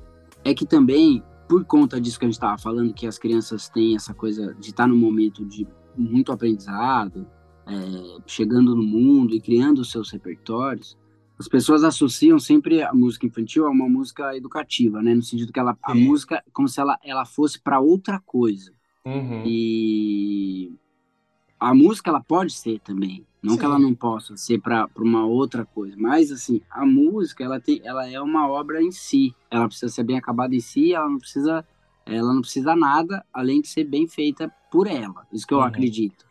[0.44, 3.96] é que também, por conta disso que a gente estava falando, que as crianças têm
[3.96, 7.26] essa coisa de estar tá no momento de muito aprendizado,
[7.66, 10.96] é, chegando no mundo e criando os seus repertórios,
[11.38, 15.14] as pessoas associam sempre a música infantil a uma música educativa, né?
[15.14, 18.72] No sentido que ela, a música, como se ela, ela fosse para outra coisa.
[19.04, 19.42] Uhum.
[19.44, 20.72] E
[21.58, 23.58] a música ela pode ser também, não Sim.
[23.58, 27.80] que ela não possa ser para uma outra coisa, mas assim, a música ela tem,
[27.84, 29.34] ela é uma obra em si.
[29.50, 31.64] Ela precisa ser bem acabada em si, ela não precisa
[32.04, 35.26] ela não precisa nada além de ser bem feita por ela.
[35.32, 35.64] Isso que eu uhum.
[35.64, 36.24] acredito.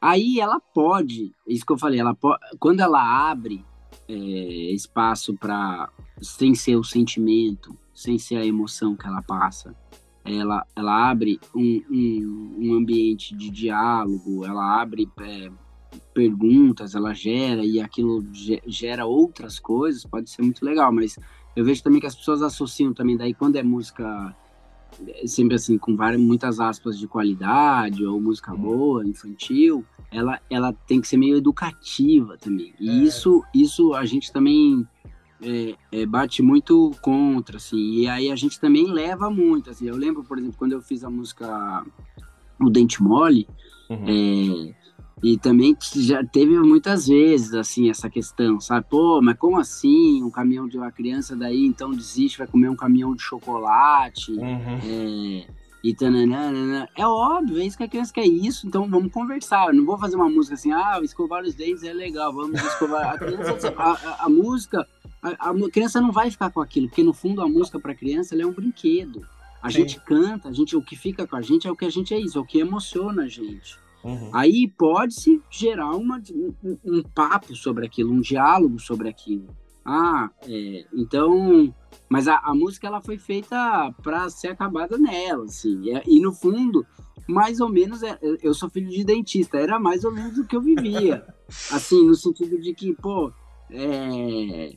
[0.00, 3.64] Aí ela pode, isso que eu falei, ela pode, quando ela abre
[4.08, 4.14] é,
[4.72, 5.88] espaço para
[6.20, 9.76] sem ser o sentimento, sem ser a emoção que ela passa,
[10.24, 15.50] ela, ela abre um, um, um ambiente de diálogo, ela abre é,
[16.14, 18.24] perguntas, ela gera e aquilo
[18.66, 21.18] gera outras coisas, pode ser muito legal, mas
[21.54, 24.34] eu vejo também que as pessoas associam também daí quando é música
[25.06, 30.72] é, sempre assim com várias muitas aspas de qualidade ou música boa infantil ela ela
[30.86, 32.92] tem que ser meio educativa também e é.
[32.92, 34.86] isso isso a gente também
[35.42, 39.96] é, é, bate muito contra, assim, e aí a gente também leva muito, assim, eu
[39.96, 41.84] lembro, por exemplo, quando eu fiz a música
[42.60, 43.48] O Dente Mole,
[43.90, 44.04] uhum.
[44.06, 44.74] é,
[45.22, 48.86] E também já teve muitas vezes, assim, essa questão, sabe?
[48.90, 50.20] Pô, mas como assim?
[50.22, 54.32] Um caminhão de uma criança daí, então desiste, vai comer um caminhão de chocolate.
[54.32, 54.78] Uhum.
[54.84, 55.46] É,
[55.82, 56.88] e tananana.
[56.96, 59.68] É óbvio, é isso que a criança quer isso, então vamos conversar.
[59.68, 63.14] Eu não vou fazer uma música assim, ah, escovar os dentes é legal, vamos escovar.
[63.14, 64.86] A, criança, a, a, a música,
[65.22, 68.34] a, a, criança não vai ficar com aquilo, porque no fundo a música para criança
[68.34, 69.26] é um brinquedo.
[69.62, 69.78] A Sim.
[69.78, 72.12] gente canta, a gente, o que fica com a gente é o que a gente
[72.12, 73.78] é isso, é o que emociona a gente.
[74.02, 74.30] Uhum.
[74.32, 79.46] Aí pode-se gerar uma, um, um, papo sobre aquilo, um diálogo sobre aquilo.
[79.84, 81.72] Ah, é, então.
[82.08, 85.94] Mas a, a, música ela foi feita para ser acabada nela, assim.
[85.94, 86.84] É, e no fundo,
[87.28, 90.56] mais ou menos, é, eu sou filho de dentista, era mais ou menos o que
[90.56, 91.24] eu vivia.
[91.70, 93.32] assim, no sentido de que, pô,
[93.70, 94.76] é,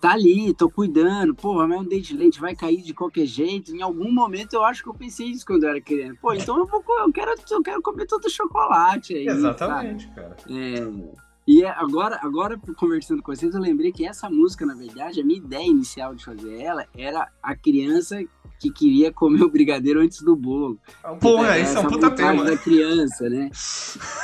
[0.00, 3.74] tá ali, tô cuidando, porra, mas um dente de leite vai cair de qualquer jeito.
[3.74, 6.18] Em algum momento eu acho que eu pensei isso quando eu era criança.
[6.20, 9.26] Pô, então eu, vou, eu, quero, eu quero comer todo o chocolate aí.
[9.26, 10.14] Exatamente, sabe?
[10.14, 10.36] cara.
[10.48, 15.22] É, e é, agora, agora, conversando com vocês, eu lembrei que essa música, na verdade,
[15.22, 18.22] a minha ideia inicial de fazer ela era a criança
[18.58, 20.78] que queria comer o brigadeiro antes do bolo.
[21.20, 22.44] Porra, é, isso é um puta tema.
[22.44, 23.50] da criança, né?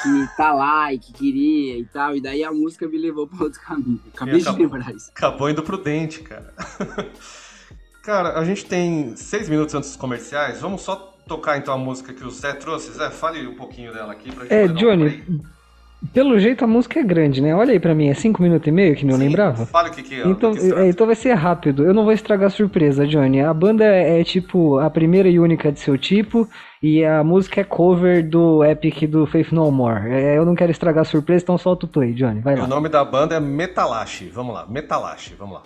[0.03, 2.17] Que tá lá e que queria e tal.
[2.17, 4.01] E daí a música me levou para outro caminho.
[4.13, 5.11] Acabei de lembrar isso.
[5.11, 6.53] Acabou indo pro dente, cara.
[8.03, 10.61] cara, a gente tem seis minutos antes dos comerciais.
[10.61, 12.93] Vamos só tocar então a música que o Zé trouxe.
[12.93, 14.53] Zé, fale um pouquinho dela aqui pra gente.
[14.53, 15.23] É, Johnny.
[15.29, 15.54] Um
[16.13, 17.55] pelo jeito a música é grande, né?
[17.55, 19.67] Olha aí pra mim, é 5 minutos e meio que não Sim, lembrava?
[19.67, 20.27] Fala o que, que é.
[20.27, 21.85] Então, que é, então vai ser rápido.
[21.85, 23.41] Eu não vou estragar a surpresa, Johnny.
[23.41, 26.49] A banda é, é, tipo a primeira e única de seu tipo.
[26.83, 30.13] E a música é cover do Epic do Faith No More.
[30.13, 32.41] É, eu não quero estragar a surpresa, então solta o play, Johnny.
[32.41, 32.65] Vai lá.
[32.65, 34.31] O nome da banda é Metalash.
[34.33, 35.35] Vamos lá, Metalash.
[35.39, 35.63] Vamos lá.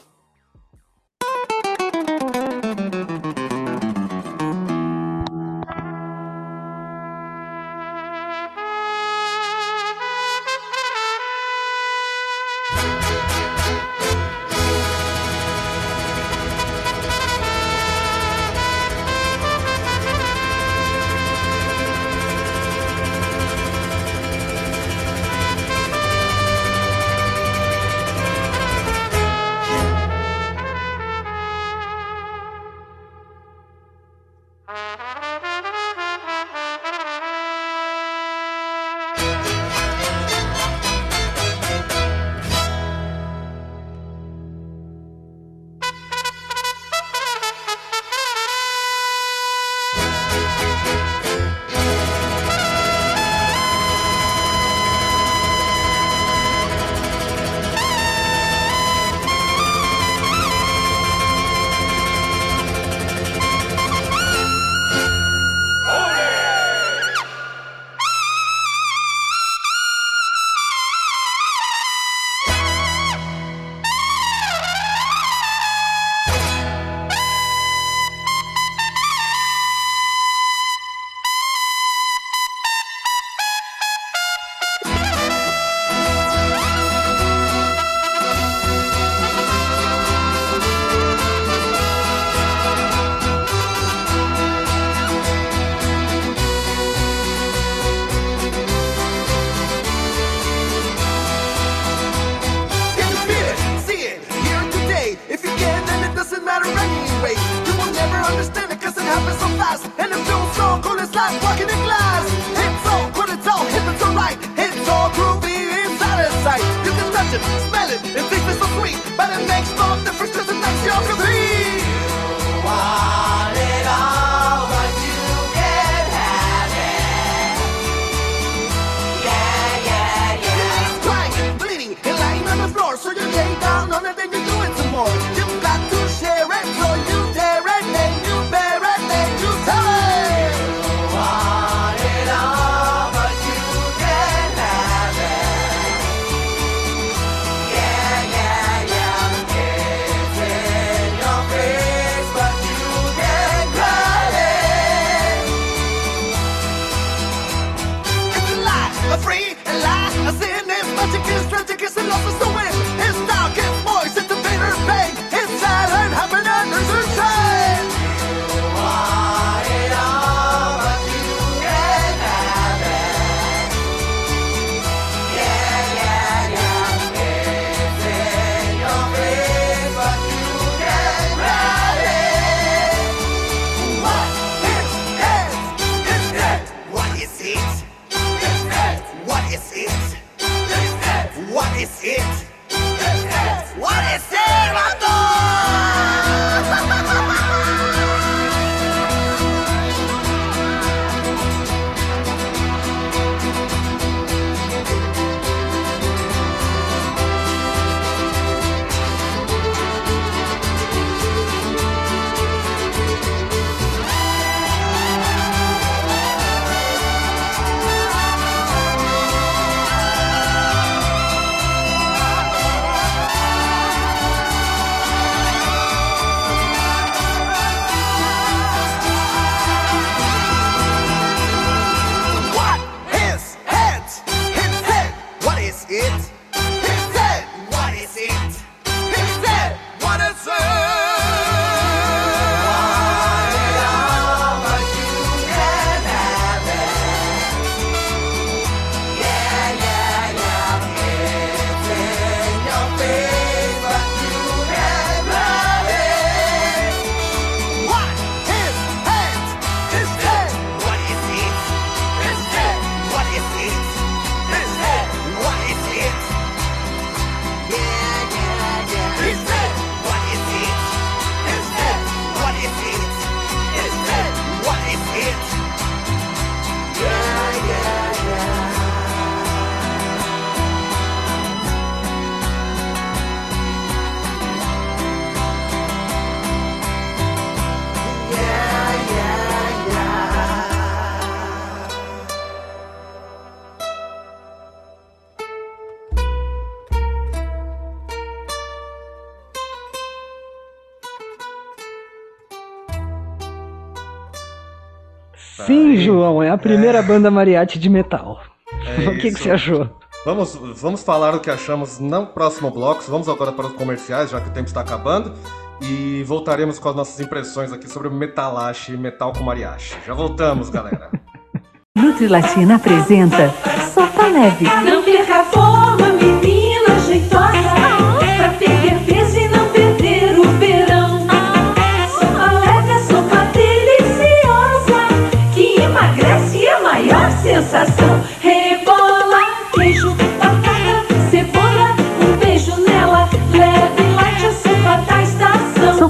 [306.48, 307.02] É a primeira é...
[307.02, 308.40] banda mariachi de metal.
[308.84, 309.88] É o que, que, você achou?
[310.24, 313.02] Vamos, vamos falar o que achamos no próximo bloco.
[313.08, 315.32] Vamos agora para os comerciais, já que o tempo está acabando.
[315.80, 319.96] E voltaremos com as nossas impressões aqui sobre o Metalache Metal com Mariachi.
[320.06, 321.10] Já voltamos, galera.
[321.96, 323.52] Nutrilatina apresenta
[323.92, 324.64] Sopa Leve.
[324.84, 326.07] Não perca a forma,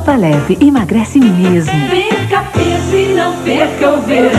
[0.08, 1.70] Sopa leve emagrece mesmo.
[1.90, 4.38] Perca peso e não perca o verão.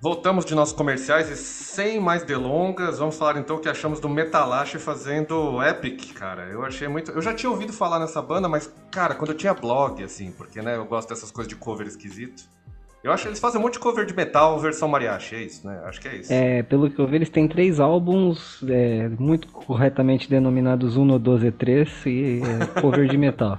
[0.00, 4.08] Voltamos de nossos comerciais e sem mais delongas, vamos falar então o que achamos do
[4.08, 6.48] Metalache fazendo Epic, cara.
[6.48, 7.12] Eu achei muito.
[7.12, 10.60] Eu já tinha ouvido falar nessa banda, mas, cara, quando eu tinha blog, assim, porque,
[10.60, 12.42] né, eu gosto dessas coisas de cover esquisito.
[13.02, 15.66] Eu acho que eles fazem um monte de cover de metal, versão mariachi, é isso,
[15.66, 15.82] né?
[15.84, 16.32] Acho que é isso.
[16.32, 21.46] É, pelo que eu vi, eles têm três álbuns, é, muito corretamente denominados 1, 12
[21.46, 23.58] e 3, e é, cover de metal.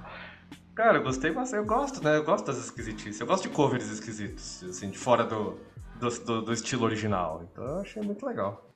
[0.73, 2.17] Cara, eu gostei bastante, eu gosto, né?
[2.17, 3.19] Eu gosto das esquisitices.
[3.19, 5.59] Eu gosto de covers esquisitos, assim, de fora do,
[5.99, 7.43] do, do, do, estilo original.
[7.51, 8.71] Então eu achei muito legal.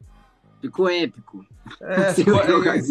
[0.61, 1.45] Ficou épico.
[1.81, 2.81] É, ficou, é,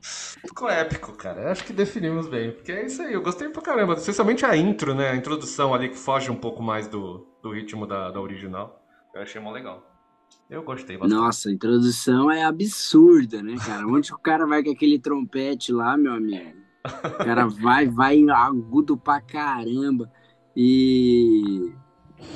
[0.00, 1.50] ficou épico, cara.
[1.50, 2.52] Acho que definimos bem.
[2.52, 3.94] Porque é isso aí, eu gostei pra caramba.
[3.94, 5.10] Especialmente a intro, né?
[5.10, 8.82] A introdução ali que foge um pouco mais do, do ritmo da, da original.
[9.14, 9.84] Eu achei mó legal.
[10.48, 11.18] Eu gostei bastante.
[11.18, 13.86] Nossa, a introdução é absurda, né, cara?
[13.86, 16.58] Onde o cara vai com aquele trompete lá, meu amigo?
[17.04, 20.10] O cara vai, vai agudo pra caramba.
[20.56, 21.72] E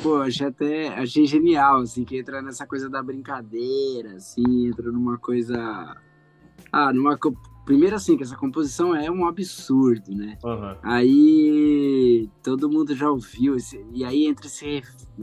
[0.03, 5.19] Pô, achei até achei genial, assim, que entra nessa coisa da brincadeira, assim, entra numa
[5.19, 5.97] coisa.
[6.73, 7.19] Ah, numa.
[7.65, 10.37] Primeiro, assim, que essa composição é um absurdo, né?
[10.43, 10.77] Uhum.
[10.83, 14.83] Aí todo mundo já ouviu, esse, e aí entra esse.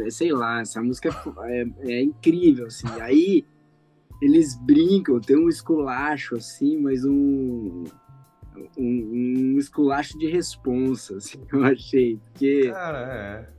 [0.10, 1.10] Sei lá, essa música
[1.44, 2.88] é, é incrível, assim.
[3.02, 3.46] Aí
[4.22, 7.84] eles brincam, tem um esculacho, assim, mas um.
[8.78, 12.18] Um, um esculacho de responsa, assim, eu achei.
[12.18, 12.70] Porque.
[12.72, 13.59] Cara, é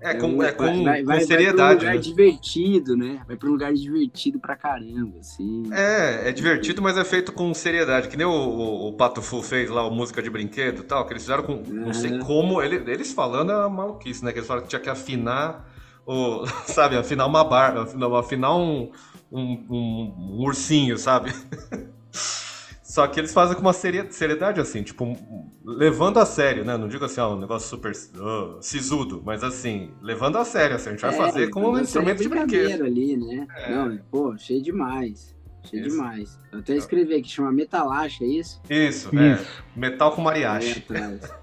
[0.00, 1.56] é, com, é, com, vai, com seriedade.
[1.56, 2.00] Vai pra um lugar né?
[2.00, 3.20] divertido, né?
[3.26, 5.64] Vai pra um lugar divertido pra caramba, assim.
[5.72, 8.08] É, é divertido, mas é feito com seriedade.
[8.08, 11.04] Que nem o, o, o Pato Fu fez lá, o música de brinquedo e tal,
[11.04, 11.54] que eles fizeram com.
[11.54, 11.86] Uhum.
[11.86, 12.62] Não sei como.
[12.62, 14.32] Ele, eles falando a maluquice, né?
[14.32, 15.68] Que eles falaram que tinha que afinar
[16.06, 16.46] o.
[16.66, 17.88] Sabe, afinar uma barba,
[18.18, 18.92] afinar um,
[19.32, 21.32] um, um, um ursinho, sabe?
[22.88, 25.14] Só que eles fazem com uma seriedade, assim, tipo,
[25.62, 26.74] levando a sério, né?
[26.78, 30.88] Não digo assim, ó, um negócio super uh, sisudo, mas assim, levando a sério, assim,
[30.88, 32.84] a gente vai é, fazer como um instrumento de brinquedo.
[32.84, 33.46] ali, né?
[33.56, 33.74] É.
[33.74, 35.36] Não, pô, cheio demais.
[35.64, 35.96] Cheio isso.
[35.96, 36.40] demais.
[36.50, 38.58] Eu até escrevi aqui, chama Metalache, é isso?
[38.70, 39.38] Isso, é.
[39.76, 40.82] Metal com mariachi.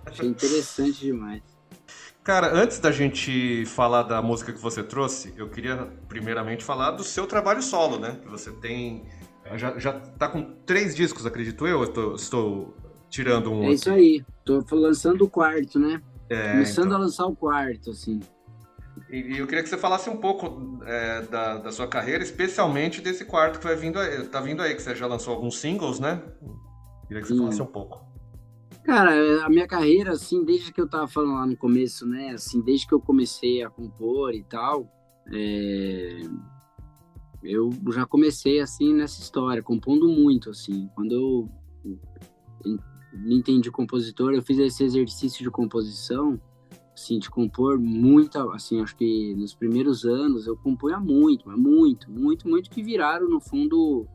[0.03, 1.43] Achei interessante demais.
[2.23, 7.03] Cara, antes da gente falar da música que você trouxe, eu queria primeiramente falar do
[7.03, 8.17] seu trabalho solo, né?
[8.23, 9.05] Que você tem
[9.55, 12.77] já, já tá com três discos, acredito eu, estou, estou
[13.09, 13.63] tirando um.
[13.63, 16.01] É isso aí, tô lançando o quarto, né?
[16.29, 16.97] É, Começando então...
[16.97, 18.19] a lançar o quarto, assim.
[19.09, 23.01] E, e, eu queria que você falasse um pouco é, da, da sua carreira, especialmente
[23.01, 25.99] desse quarto que vai vindo aí, tá vindo aí, que você já lançou alguns singles,
[25.99, 26.23] né?
[27.07, 27.39] Queria que você Sim.
[27.39, 28.03] falasse um pouco.
[28.83, 32.31] Cara, a minha carreira, assim, desde que eu tava falando lá no começo, né?
[32.31, 34.87] Assim, desde que eu comecei a compor e tal,
[35.31, 36.19] é
[37.45, 40.89] eu já comecei assim nessa história, compondo muito assim.
[40.95, 41.49] Quando eu
[43.13, 46.39] me entendi compositor, eu fiz esse exercício de composição,
[46.93, 52.11] assim, de compor muita, assim, acho que nos primeiros anos eu compunha muito, mas muito,
[52.11, 54.07] muito, muito que viraram no fundo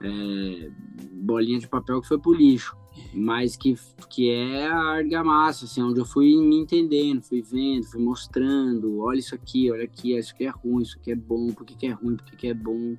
[0.00, 0.70] é,
[1.12, 2.76] bolinha de papel que foi pro lixo
[3.12, 3.74] mas que,
[4.08, 9.18] que é a argamassa, assim, onde eu fui me entendendo, fui vendo, fui mostrando, olha
[9.18, 11.86] isso aqui, olha aqui, isso aqui é ruim, isso aqui é bom, por que, que
[11.86, 12.96] é ruim, por que, que é bom,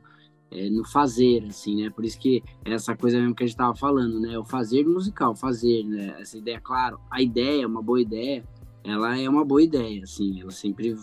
[0.52, 3.58] é, no fazer, assim, né, por isso que é essa coisa mesmo que a gente
[3.58, 8.00] tava falando, né, o fazer musical, fazer, né, essa ideia, claro, a ideia, uma boa
[8.00, 8.44] ideia,
[8.84, 10.96] ela é uma boa ideia, assim, ela sempre,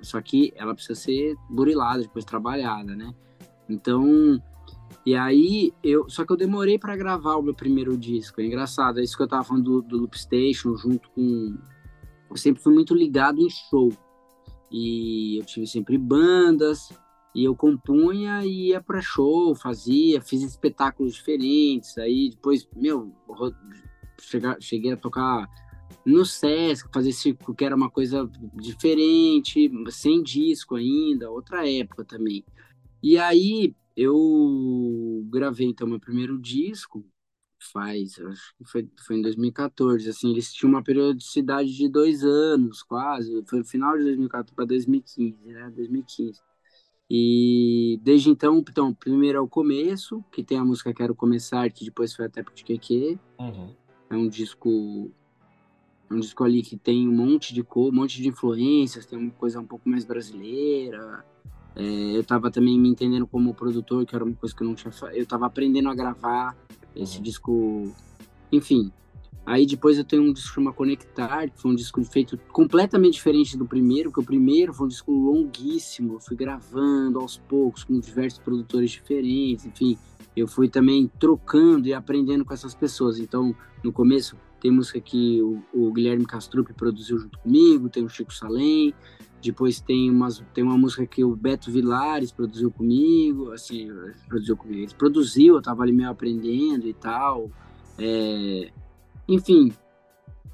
[0.00, 3.12] só que ela precisa ser burilada, depois trabalhada, né,
[3.68, 4.40] então
[5.06, 8.40] e aí, eu, só que eu demorei para gravar o meu primeiro disco.
[8.40, 11.58] É engraçado, é isso que eu tava falando do, do Loop Station, junto com.
[12.30, 13.92] Eu sempre fui muito ligado em show.
[14.70, 16.88] E eu tive sempre bandas,
[17.34, 21.98] e eu compunha e ia para show, fazia, fiz espetáculos diferentes.
[21.98, 23.12] Aí depois, meu,
[24.58, 25.46] cheguei a tocar
[26.04, 32.44] no Sesc, fazer circo, que era uma coisa diferente, sem disco ainda, outra época também.
[33.02, 37.04] E aí eu gravei então meu primeiro disco,
[37.72, 42.82] faz, acho que foi, foi em 2014, assim, eles tinham uma periodicidade de dois anos,
[42.82, 46.40] quase, foi no final de 2014 para 2015, né, 2015.
[47.08, 51.84] E desde então, então, primeiro é o começo, que tem a música Quero Começar, que
[51.84, 53.18] depois foi até pro Tiqueque.
[53.38, 53.74] Uhum.
[54.10, 55.10] É um disco
[56.10, 59.30] um disco ali que tem um monte de cor, um monte de influências, tem uma
[59.32, 61.24] coisa um pouco mais brasileira,
[61.76, 64.74] é, eu estava também me entendendo como produtor, que era uma coisa que eu não
[64.74, 64.92] tinha.
[65.12, 66.56] Eu estava aprendendo a gravar
[66.94, 67.92] esse disco.
[68.52, 68.92] Enfim.
[69.46, 73.58] Aí depois eu tenho um disco chamado Conectar, que foi um disco feito completamente diferente
[73.58, 76.14] do primeiro, porque o primeiro foi um disco longuíssimo.
[76.14, 79.98] Eu fui gravando aos poucos com diversos produtores diferentes, enfim.
[80.34, 83.18] Eu fui também trocando e aprendendo com essas pessoas.
[83.18, 88.08] Então, no começo, tem música que o, o Guilherme Castrup produziu junto comigo, tem o
[88.08, 88.94] Chico Salem,
[89.50, 93.90] depois tem, umas, tem uma música que o Beto Vilares produziu comigo, assim,
[94.28, 94.82] produziu comigo.
[94.82, 97.50] Ele produziu, eu tava ali meio aprendendo e tal.
[97.98, 98.70] É,
[99.28, 99.72] enfim,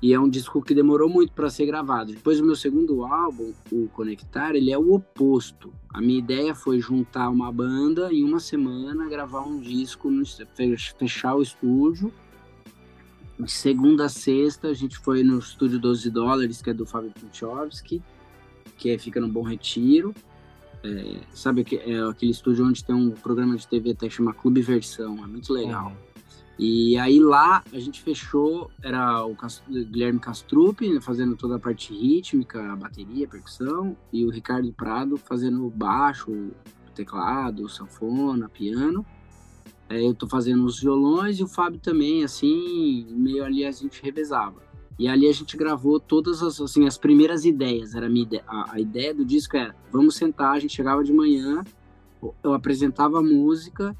[0.03, 2.13] e é um disco que demorou muito para ser gravado.
[2.13, 5.73] Depois o meu segundo álbum, o Conectar, ele é o oposto.
[5.93, 10.11] A minha ideia foi juntar uma banda em uma semana, gravar um disco,
[10.99, 12.13] fechar o estúdio.
[13.39, 17.13] De segunda a sexta, a gente foi no estúdio 12 dólares, que é do Fábio
[17.13, 18.03] Puchovski
[18.81, 20.15] que é, fica no Bom Retiro.
[20.83, 24.63] É, sabe que é aquele estúdio onde tem um programa de TV até chama Clube
[24.63, 25.89] Versão, é muito legal.
[25.89, 26.11] Uhum.
[26.59, 29.37] E aí lá a gente fechou, era o
[29.69, 35.17] Guilherme Castrup fazendo toda a parte rítmica, a bateria, a percussão, e o Ricardo Prado
[35.17, 36.53] fazendo o baixo, o
[36.95, 39.05] teclado, sanfona, piano.
[39.89, 44.03] É, eu tô fazendo os violões e o Fábio também, assim, meio ali a gente
[44.03, 44.70] revezava.
[45.01, 47.95] E ali a gente gravou todas as, assim, as primeiras ideias.
[47.95, 51.11] Era a, ideia, a, a ideia do disco era, vamos sentar, a gente chegava de
[51.11, 51.65] manhã,
[52.45, 53.97] eu apresentava a música,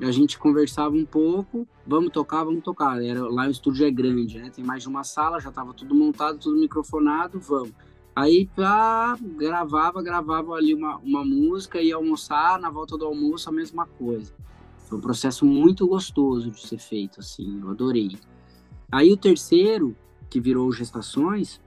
[0.00, 2.98] a gente conversava um pouco, vamos tocar, vamos tocar.
[3.04, 4.48] Era, lá o estúdio é grande, né?
[4.48, 7.74] Tem mais de uma sala, já estava tudo montado, tudo microfonado, vamos.
[8.16, 13.52] Aí pá, gravava, gravava ali uma, uma música, ia almoçar, na volta do almoço a
[13.52, 14.32] mesma coisa.
[14.88, 18.16] Foi um processo muito gostoso de ser feito, assim, eu adorei.
[18.90, 19.94] Aí o terceiro,
[20.28, 21.60] que virou Gestações,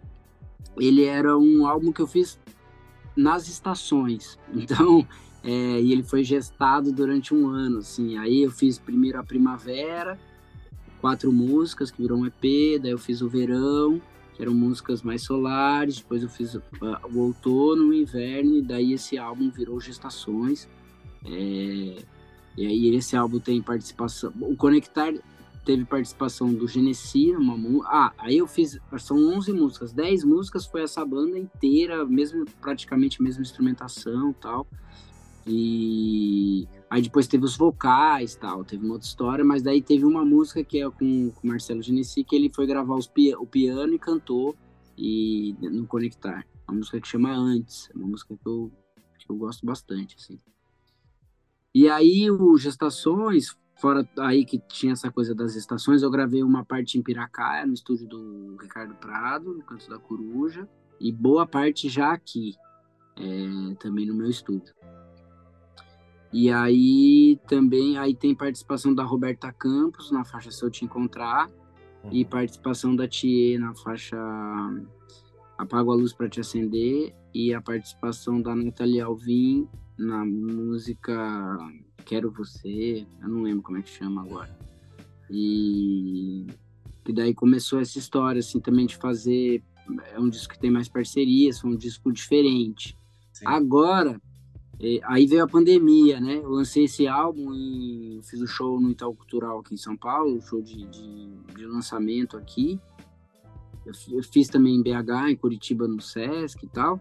[0.78, 2.40] ele era um álbum que eu fiz
[3.16, 4.38] nas estações.
[4.54, 5.08] Então,
[5.44, 8.18] é, e ele foi gestado durante um ano, assim.
[8.18, 10.20] Aí eu fiz primeiro a Primavera,
[11.00, 14.00] quatro músicas, que virou um EP, daí eu fiz o Verão,
[14.34, 16.62] que eram músicas mais solares, depois eu fiz uh,
[17.12, 20.70] o Outono, o Inverno, e daí esse álbum virou Gestações.
[21.26, 22.04] É,
[22.58, 24.32] e aí esse álbum tem participação...
[24.42, 25.14] O Conectar
[25.66, 27.56] teve participação do Genesi, uma
[27.86, 33.18] Ah, aí eu fiz, são 11 músicas, 10 músicas foi essa banda inteira, mesmo praticamente
[33.20, 34.68] a mesma instrumentação, tal.
[35.46, 40.24] E aí depois teve os vocais, tal, teve uma outra história, mas daí teve uma
[40.24, 43.10] música que é com o Marcelo Genesi que ele foi gravar os,
[43.40, 44.56] o piano e cantou
[44.98, 46.46] e no Conectar.
[46.68, 48.72] Uma música que chama Antes, é uma música que eu,
[49.18, 50.40] que eu gosto bastante, assim.
[51.74, 56.64] E aí o Gestações Fora aí que tinha essa coisa das estações, eu gravei uma
[56.64, 60.70] parte em Piracaia, no estúdio do Ricardo Prado, no Canto da Coruja,
[61.00, 62.54] e boa parte já aqui,
[63.18, 64.72] é, também no meu estúdio.
[66.32, 71.50] E aí também aí tem participação da Roberta Campos na faixa Se Eu Te Encontrar,
[72.04, 72.12] uhum.
[72.12, 74.16] e participação da Thier na faixa
[75.58, 79.68] Apago a Luz para Te Acender, e a participação da Natalia Alvim
[79.98, 81.58] na música
[82.06, 84.58] Quero Você, eu não lembro como é que chama agora.
[85.30, 86.48] E
[87.04, 89.64] que daí começou essa história, assim, também de fazer.
[90.14, 92.98] É um disco que tem mais parcerias, foi um disco diferente.
[93.34, 93.46] Sim.
[93.48, 94.22] Agora,
[94.80, 96.38] é, aí veio a pandemia, né?
[96.38, 99.96] Eu lancei esse álbum e fiz o um show no Itaú Cultural aqui em São
[99.96, 102.80] Paulo, um show de, de, de lançamento aqui.
[103.86, 107.00] Eu, eu, fiz também em BH, em Curitiba, no Sesc e tal.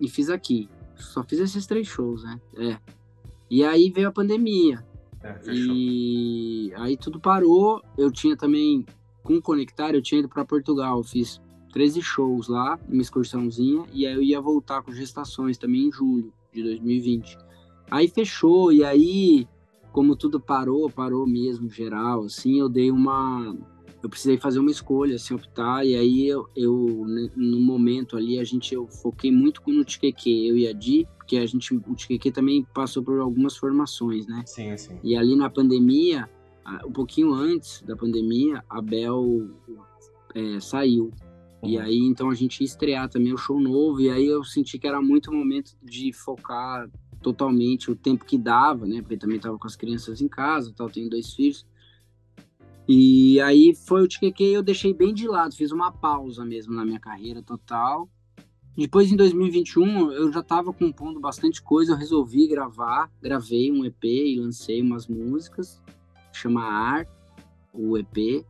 [0.00, 0.68] E fiz aqui.
[0.96, 2.40] Só fiz esses três shows, né?
[2.56, 2.78] É.
[3.50, 4.84] E aí veio a pandemia.
[5.22, 7.82] É, e aí tudo parou.
[7.96, 8.86] Eu tinha também,
[9.22, 10.98] com Conectar, eu tinha ido para Portugal.
[10.98, 11.40] Eu fiz
[11.72, 13.84] 13 shows lá, uma excursãozinha.
[13.92, 17.36] E aí eu ia voltar com gestações também em julho de 2020.
[17.90, 19.48] Aí fechou, e aí,
[19.92, 23.56] como tudo parou, parou mesmo, geral, assim, eu dei uma
[24.02, 27.04] eu precisei fazer uma escolha, assim, optar, e aí eu, eu
[27.36, 31.36] no momento ali, a gente, eu foquei muito no Tiqueque, eu e a Di, porque
[31.36, 34.42] a gente, o Tiqueque também passou por algumas formações, né?
[34.46, 34.98] Sim, sim.
[35.02, 36.28] E ali na pandemia,
[36.86, 39.48] um pouquinho antes da pandemia, a Bel
[40.34, 41.10] é, saiu.
[41.62, 41.68] Uhum.
[41.68, 44.78] E aí, então, a gente ia estrear também o show novo, e aí eu senti
[44.78, 46.88] que era muito o momento de focar
[47.20, 49.02] totalmente o tempo que dava, né?
[49.02, 51.66] Porque também tava com as crianças em casa, tal, tenho dois filhos.
[52.92, 56.84] E aí foi o TQQ eu deixei bem de lado, fiz uma pausa mesmo na
[56.84, 58.08] minha carreira total.
[58.76, 64.02] Depois, em 2021, eu já estava compondo bastante coisa, eu resolvi gravar, gravei um EP
[64.02, 65.80] e lancei umas músicas,
[66.32, 67.06] chama Ar,
[67.72, 68.44] o EP,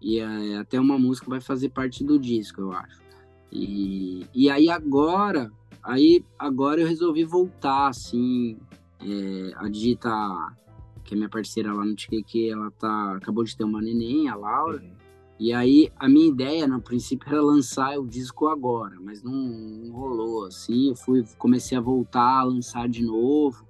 [0.00, 0.20] e
[0.56, 3.02] até uma música vai fazer parte do disco, eu acho.
[3.50, 5.50] E, e aí agora,
[5.82, 8.56] aí agora eu resolvi voltar, assim,
[9.00, 10.56] é, a digitar,
[11.04, 14.34] que é minha parceira lá no TQQ, ela tá, acabou de ter uma neném, a
[14.34, 15.04] Laura, uhum.
[15.38, 19.92] E aí a minha ideia no princípio era lançar o disco agora, mas não, não,
[19.92, 20.90] rolou assim.
[20.90, 23.66] Eu fui comecei a voltar a lançar de novo.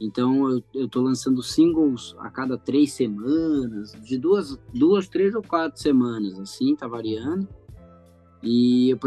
[0.00, 5.42] Então eu, eu tô lançando singles a cada três semanas, de duas, duas, três ou
[5.42, 7.48] quatro semanas, assim, tá variando.
[8.42, 8.98] E eu,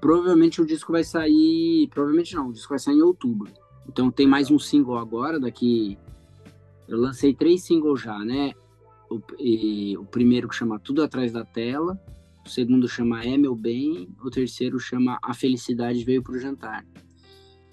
[0.00, 1.88] provavelmente o disco vai sair.
[1.88, 3.50] Provavelmente não, o disco vai sair em outubro.
[3.88, 5.98] Então tem mais um single agora, daqui.
[6.88, 8.52] Eu lancei três singles já, né?
[9.10, 12.00] O, e, o primeiro que chama Tudo Atrás da Tela,
[12.44, 16.84] o segundo chama É Meu Bem, o terceiro chama A Felicidade Veio Pro Jantar.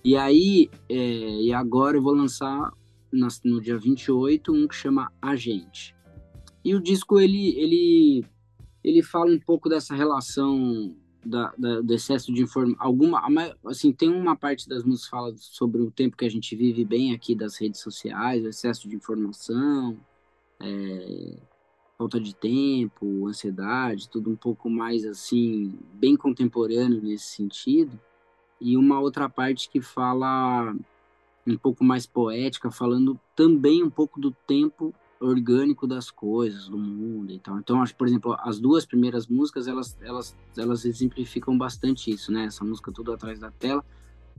[0.03, 2.71] E aí, é, e agora eu vou lançar
[3.11, 5.95] no, no dia 28 um que chama A Gente.
[6.63, 8.25] E o disco, ele, ele,
[8.83, 10.95] ele fala um pouco dessa relação
[11.25, 12.77] da, da, do excesso de informação.
[12.79, 13.21] Alguma,
[13.65, 16.85] assim, tem uma parte das músicas que fala sobre o tempo que a gente vive
[16.85, 19.97] bem aqui das redes sociais, o excesso de informação,
[20.59, 21.37] é,
[21.97, 27.99] falta de tempo, ansiedade, tudo um pouco mais assim, bem contemporâneo nesse sentido.
[28.61, 30.75] E uma outra parte que fala
[31.45, 37.31] um pouco mais poética, falando também um pouco do tempo orgânico das coisas, do mundo
[37.31, 37.57] e tal.
[37.57, 42.45] Então, acho, por exemplo, as duas primeiras músicas, elas, elas, elas exemplificam bastante isso, né?
[42.45, 43.83] Essa música Tudo Atrás da Tela,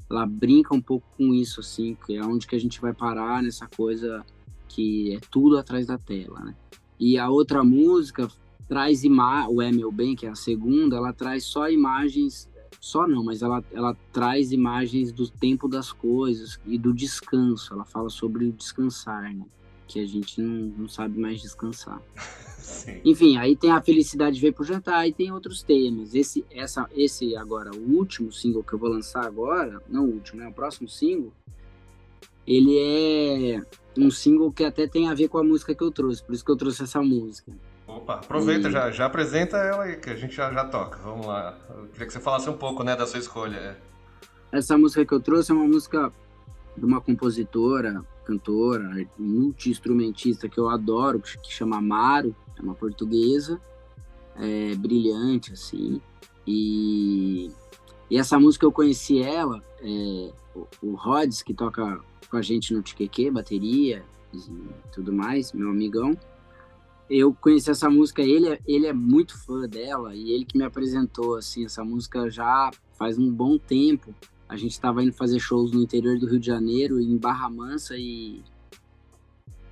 [0.08, 3.42] ela brinca um pouco com isso, assim, que é onde que a gente vai parar
[3.42, 4.24] nessa coisa
[4.68, 6.54] que é tudo atrás da tela, né?
[6.98, 8.28] E a outra música
[8.68, 12.48] traz ima o É Meu Bem, que é a segunda, ela traz só imagens,
[12.80, 17.72] só não, mas ela, ela traz imagens do tempo das coisas e do descanso.
[17.72, 19.44] Ela fala sobre o descansar, né?
[19.86, 22.00] Que a gente não, não sabe mais descansar.
[22.58, 23.00] Sim.
[23.04, 26.14] Enfim, aí tem a felicidade veio pro jantar, e tem outros temas.
[26.14, 30.40] Esse, essa, esse agora, o último single que eu vou lançar agora, não o último,
[30.40, 30.48] né?
[30.48, 31.32] O próximo single,
[32.46, 33.62] ele é
[33.96, 36.44] um single que até tem a ver com a música que eu trouxe, por isso
[36.44, 37.52] que eu trouxe essa música.
[37.86, 38.72] Opa, aproveita, e...
[38.72, 40.98] já, já apresenta ela aí, que a gente já, já toca.
[40.98, 41.56] Vamos lá.
[41.70, 43.56] Eu queria que você falasse um pouco, né, da sua escolha.
[43.56, 43.76] É.
[44.52, 46.12] Essa música que eu trouxe é uma música
[46.76, 53.60] de uma compositora, cantora, multi-instrumentista que eu adoro, que chama Amaro, é uma portuguesa,
[54.36, 56.00] é, brilhante, assim.
[56.46, 57.50] E,
[58.10, 62.74] e essa música eu conheci ela, é, o, o Rods, que toca com a gente
[62.74, 64.04] no TQQ, bateria
[64.34, 64.40] e
[64.92, 66.16] tudo mais, meu amigão.
[67.08, 70.64] Eu conheci essa música, ele é, ele é muito fã dela e ele que me
[70.64, 74.12] apresentou, assim, essa música já faz um bom tempo.
[74.48, 77.96] A gente estava indo fazer shows no interior do Rio de Janeiro, em Barra Mansa
[77.96, 78.42] e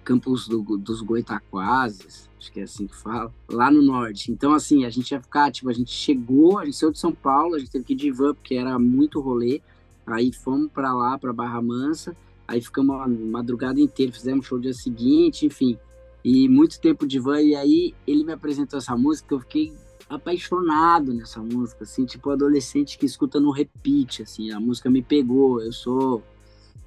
[0.03, 4.31] Campos do, dos Goitaquazes, acho que é assim que fala, lá no norte.
[4.31, 7.12] Então, assim, a gente ia ficar, tipo, a gente chegou, a gente saiu de São
[7.12, 9.62] Paulo, a gente teve que ir de van, porque era muito rolê.
[10.07, 12.14] Aí fomos para lá, para Barra Mansa,
[12.47, 15.79] Aí ficamos a madrugada inteira, fizemos show no dia seguinte, enfim.
[16.22, 17.41] E muito tempo de van.
[17.41, 19.72] E aí ele me apresentou essa música, eu fiquei
[20.14, 24.50] apaixonado nessa música, assim, tipo adolescente que escuta no repeat, assim.
[24.50, 25.60] A música me pegou.
[25.60, 26.22] Eu sou.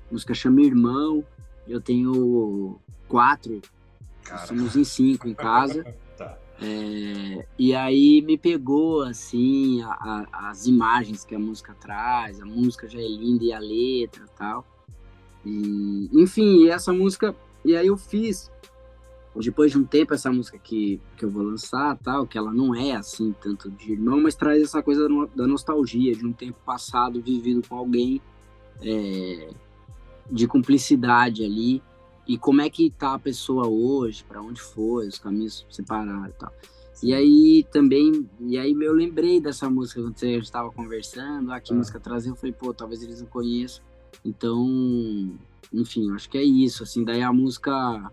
[0.10, 1.24] A música chama Irmão.
[1.68, 3.62] Eu tenho quatro.
[4.48, 5.84] Somos em cinco em casa.
[6.18, 6.38] tá.
[6.60, 12.46] É, e aí me pegou assim a, a, as imagens que a música traz, a
[12.46, 14.66] música já é linda e a letra tal.
[15.46, 17.36] E, enfim, essa música.
[17.64, 18.52] E aí eu fiz,
[19.44, 22.74] depois de um tempo, essa música que, que eu vou lançar, tal, que ela não
[22.74, 27.22] é assim tanto de irmão, mas traz essa coisa da nostalgia, de um tempo passado
[27.22, 28.22] vivido com alguém,
[28.82, 29.50] é,
[30.32, 31.84] de cumplicidade ali.
[32.28, 36.32] E como é que tá a pessoa hoje, para onde foi, os caminhos separaram e
[36.34, 36.52] tal.
[37.02, 41.72] E aí também, e aí eu lembrei dessa música quando gente estava conversando, ah, que
[41.72, 41.76] ah.
[41.76, 43.84] música trazer, eu falei, pô, talvez eles não conheçam.
[44.26, 45.32] Então,
[45.72, 46.84] enfim, acho que é isso.
[46.84, 48.12] Assim, daí a música,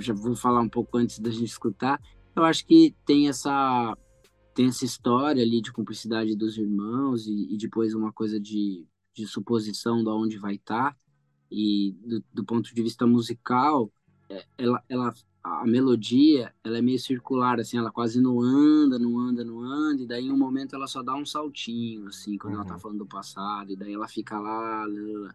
[0.00, 2.00] já vou falar um pouco antes da gente escutar.
[2.34, 3.96] Eu acho que tem essa
[4.54, 9.24] tem essa história ali de cumplicidade dos irmãos e, e depois uma coisa de, de
[9.24, 10.92] suposição de onde vai estar.
[10.92, 10.96] Tá.
[11.50, 13.90] E do, do ponto de vista musical,
[14.28, 19.18] é, ela, ela a melodia ela é meio circular, assim, ela quase não anda, não
[19.18, 22.54] anda, não anda, e daí em um momento ela só dá um saltinho, assim, quando
[22.54, 22.60] uhum.
[22.60, 22.80] ela tá uhum.
[22.80, 25.34] falando do passado, e daí ela fica lá, lá, lá.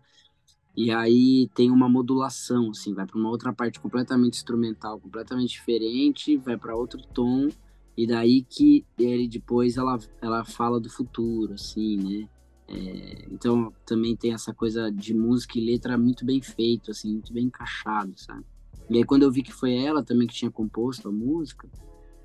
[0.76, 6.38] E aí tem uma modulação, assim, vai para uma outra parte completamente instrumental, completamente diferente,
[6.38, 7.50] vai para outro tom,
[7.96, 12.30] e daí que ele depois ela, ela fala do futuro, assim, né?
[12.68, 17.32] É, então também tem essa coisa de música e letra muito bem feito, assim, muito
[17.32, 18.44] bem encaixado, sabe?
[18.90, 21.70] E aí quando eu vi que foi ela também que tinha composto a música,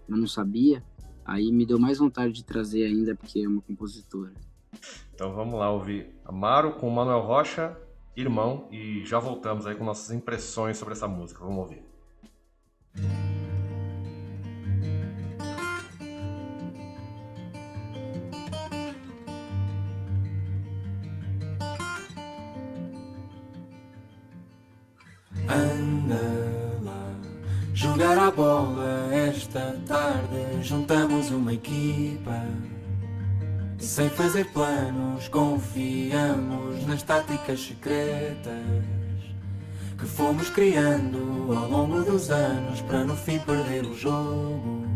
[0.09, 0.83] eu não sabia,
[1.23, 4.33] aí me deu mais vontade de trazer ainda, porque é uma compositora.
[5.15, 7.77] Então vamos lá ouvir Amaro com Manuel Rocha,
[8.21, 11.39] Irmão, e já voltamos aí com nossas impressões sobre essa música.
[11.39, 11.85] Vamos ouvir.
[25.49, 26.21] Anda
[26.83, 27.21] lá,
[27.73, 30.65] jogar a bola esta tarde.
[30.65, 32.43] Juntamos uma equipa.
[33.99, 38.63] Sem fazer planos, confiamos nas táticas secretas
[39.99, 44.87] que fomos criando ao longo dos anos para no fim perder o jogo.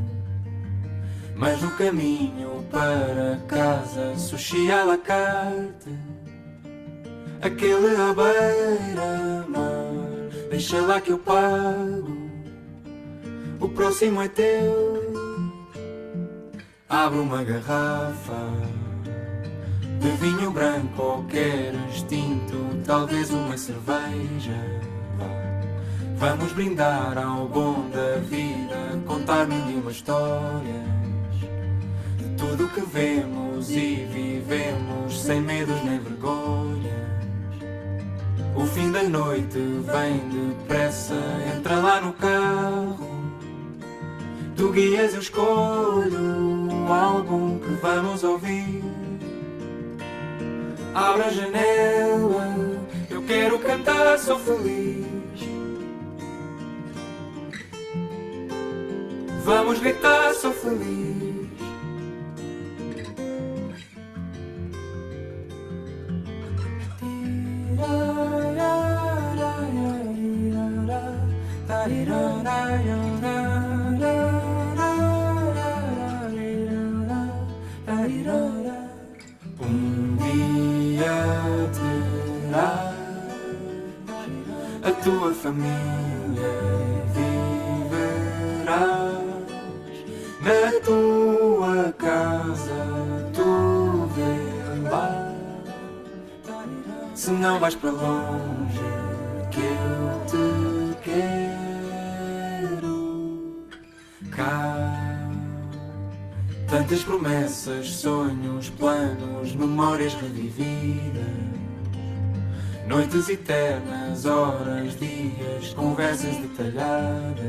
[1.35, 5.99] Mas no caminho para casa, sushi à la carte,
[7.43, 9.91] aquele à beira-mar.
[10.49, 12.31] Deixa lá que eu pago.
[13.59, 15.13] O próximo é teu.
[16.89, 18.82] Abre uma garrafa
[20.03, 24.83] de vinho branco, qualquer instinto, talvez uma cerveja.
[26.17, 30.89] Vamos brindar ao bom da vida, contar mil histórias
[32.19, 36.93] de tudo que vemos e vivemos, sem medos nem vergonhas.
[38.57, 41.15] O fim da noite vem depressa,
[41.57, 43.13] entra lá no carro.
[44.57, 49.02] Tu guias, eu escolho o álbum que vamos ouvir.
[50.95, 52.55] Abre a janela,
[53.09, 55.07] eu quero cantar, sou feliz.
[59.43, 61.23] Vamos gritar, sou feliz.
[72.15, 72.53] Um
[81.03, 82.95] dia terás
[84.85, 86.53] a tua família
[87.15, 88.63] viverás
[90.41, 92.81] na tua casa,
[93.33, 94.09] tu
[94.91, 95.33] lá.
[97.15, 98.81] Se não vais para longe,
[99.51, 102.97] que eu te quero
[104.31, 104.92] cá.
[106.73, 111.23] Tantas promessas, sonhos, planos, memórias revividas.
[112.89, 117.45] Noites eternas, horas, dias, conversas detalhadas.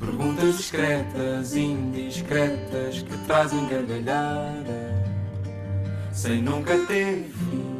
[0.00, 4.64] Perguntas discretas, indiscretas, que trazem gargalhadas.
[6.10, 7.74] Sem nunca ter fim.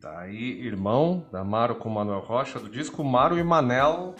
[0.00, 4.14] Tá aí, Irmão, da Maro com Manuel Rocha, do disco Maro e Manel.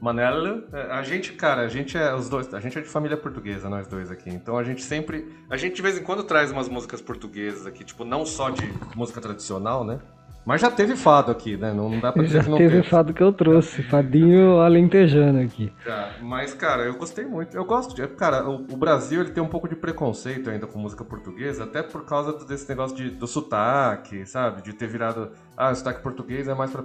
[0.00, 3.16] Manel, é, a gente, cara, a gente é os dois, a gente é de família
[3.16, 4.30] portuguesa, nós dois aqui.
[4.30, 7.84] Então a gente sempre, a gente de vez em quando traz umas músicas portuguesas aqui,
[7.84, 9.98] tipo, não só de música tradicional, né?
[10.46, 11.74] Mas já teve fado aqui, né?
[11.74, 12.88] Não dá pra dizer Já que não teve teve.
[12.88, 15.70] fado que eu trouxe, fadinho alentejano aqui.
[15.84, 17.54] Tá, mas, cara, eu gostei muito.
[17.54, 18.06] Eu gosto de.
[18.16, 21.82] Cara, o, o Brasil ele tem um pouco de preconceito ainda com música portuguesa, até
[21.82, 24.62] por causa desse negócio de, do sotaque, sabe?
[24.62, 25.32] De ter virado.
[25.54, 26.82] Ah, o sotaque português é mais pra.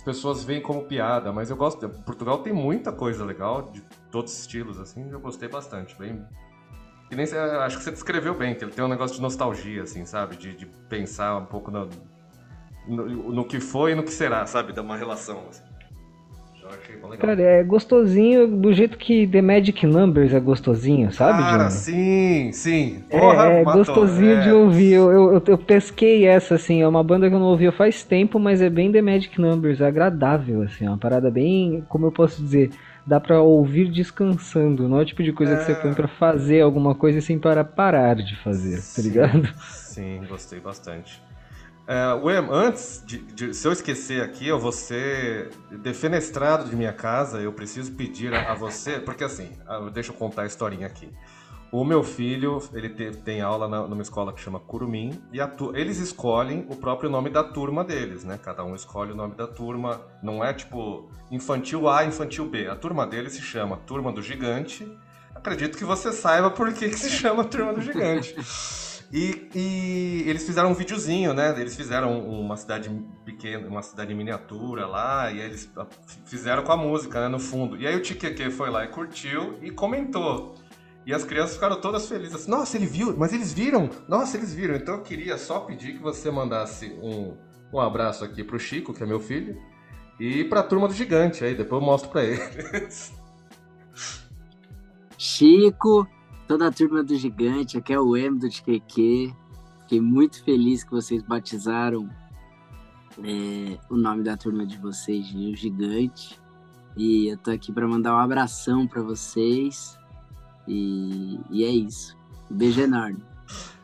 [0.00, 1.86] As pessoas veem como piada, mas eu gosto.
[1.86, 5.94] Portugal tem muita coisa legal, de todos os estilos, assim, eu gostei bastante.
[5.98, 6.26] Bem.
[7.10, 10.06] E nem, acho que você descreveu bem, que ele tem um negócio de nostalgia, assim,
[10.06, 10.36] sabe?
[10.36, 11.86] De, de pensar um pouco no,
[12.88, 14.72] no, no que foi e no que será, sabe?
[14.72, 15.64] Dar uma relação, assim.
[16.70, 17.18] Eu achei legal.
[17.18, 21.70] Cara, é gostosinho do jeito que The Magic Numbers é gostosinho, sabe, Cara, Johnny?
[21.72, 23.04] sim, sim.
[23.10, 23.78] É, Porra, é matou.
[23.84, 24.40] gostosinho É.
[24.40, 24.92] de ouvir.
[24.92, 28.38] Eu, eu, eu- pesquei essa, assim, é uma banda que eu não ouvia faz tempo,
[28.38, 32.12] mas é bem The Magic Numbers, é agradável, assim, é uma parada bem, como eu
[32.12, 32.70] posso dizer,
[33.06, 35.74] dá pra ouvir descansando, não é o tipo de coisa que você É.
[35.74, 39.02] põe pra fazer alguma coisa sem para parar de fazer, tá Sim.
[39.02, 39.48] ligado?
[39.68, 41.20] Sim, gostei bastante.
[41.86, 46.92] É, Wem, antes de, de- Se eu esquecer aqui, eu vou ser defenestrado de minha
[46.92, 47.40] casa.
[47.40, 49.00] Eu preciso pedir a, a você.
[49.00, 51.10] Porque assim, ah, deixa eu contar a historinha aqui.
[51.72, 55.20] O meu filho, ele te- tem aula na- numa escola que chama Curumim.
[55.32, 58.38] E a eles escolhem o próprio nome da turma deles, né?
[58.42, 60.00] Cada um escolhe o nome da turma.
[60.22, 62.68] Não é tipo infantil A, infantil B.
[62.68, 64.86] A turma deles se chama Turma do Gigante.
[65.34, 68.34] Acredito que você saiba por que, que se chama Turma do Gigante.
[69.12, 71.58] E, e, eles fizeram um videozinho, né?
[71.60, 72.88] Eles fizeram uma cidade
[73.24, 75.68] pequena, uma cidade miniatura lá, e eles
[76.26, 77.76] fizeram com a música, né, no fundo.
[77.76, 80.54] E aí o Tiqueque foi lá e curtiu e comentou.
[81.04, 82.36] E as crianças ficaram todas felizes.
[82.36, 83.90] Assim, Nossa, ele viu, mas eles viram!
[84.06, 84.76] Nossa, eles viram.
[84.76, 87.36] Então eu queria só pedir que você mandasse um,
[87.72, 89.60] um abraço aqui pro Chico, que é meu filho,
[90.20, 91.44] e pra turma do gigante.
[91.44, 93.12] Aí depois eu mostro pra eles.
[95.18, 96.06] Chico,
[96.50, 99.32] toda a turma do Gigante, aqui é o M do TQQ.
[99.82, 102.10] Fiquei muito feliz que vocês batizaram
[103.22, 106.40] é, o nome da turma de vocês de O Gigante.
[106.96, 109.96] E eu tô aqui para mandar um abração para vocês.
[110.66, 112.18] E, e, é isso.
[112.50, 113.22] Um beijo enorme.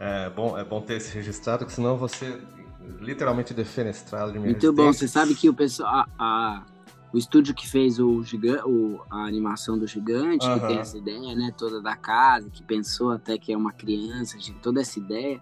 [0.01, 2.43] É bom, é bom ter esse registrado, porque senão você
[2.99, 4.93] literalmente defenestrado de minha Muito bom.
[4.93, 5.89] Você sabe que o pessoal.
[5.89, 6.63] A, a,
[7.13, 10.61] o estúdio que fez o, gigante, o a animação do gigante, uhum.
[10.61, 14.39] que tem essa ideia, né, toda da casa, que pensou até que é uma criança,
[14.39, 15.41] de toda essa ideia,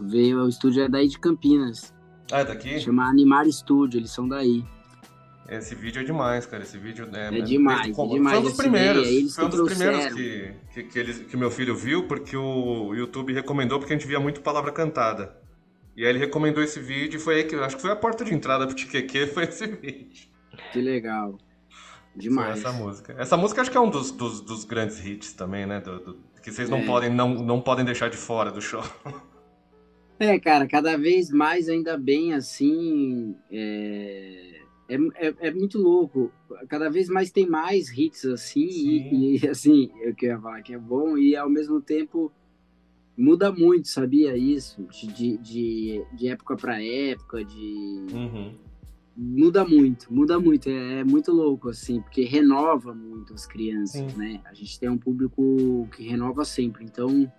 [0.00, 1.94] veio, o estúdio é daí de Campinas.
[2.30, 2.80] Ah, é daqui?
[2.80, 4.64] Chama Animar Studio, eles são daí.
[5.48, 6.62] Esse vídeo é demais, cara.
[6.62, 8.38] Esse vídeo é, é demais, é demais.
[8.38, 9.06] Foi um dos primeiros.
[9.06, 12.94] Ideia, foi um dos primeiros que, que, que, eles, que meu filho viu, porque o
[12.94, 15.36] YouTube recomendou, porque a gente via muito palavra cantada.
[15.94, 18.24] E aí ele recomendou esse vídeo e foi aí que acho que foi a porta
[18.24, 20.31] de entrada pro Tiqueque, foi esse vídeo.
[20.72, 21.38] Que legal.
[22.14, 22.58] Demais.
[22.58, 23.14] Essa música.
[23.18, 25.80] Essa música acho que é um dos, dos, dos grandes hits também, né?
[25.80, 26.86] Do, do, que vocês não, é.
[26.86, 28.82] podem, não, não podem deixar de fora do show.
[30.18, 33.34] É, cara, cada vez mais, ainda bem assim.
[33.50, 34.96] É, é,
[35.26, 36.30] é, é muito louco.
[36.68, 40.78] Cada vez mais tem mais hits assim, e, e, assim, eu queria falar que é
[40.78, 42.30] bom, e ao mesmo tempo
[43.16, 44.86] muda muito, sabia isso?
[45.16, 48.06] De, de, de época para época, de.
[48.12, 48.71] Uhum
[49.16, 54.18] muda muito, muda muito, é, é, muito louco, assim, porque renova muito as crianças, Sim.
[54.18, 54.40] né?
[54.44, 57.30] A gente tem um público que renova sempre, então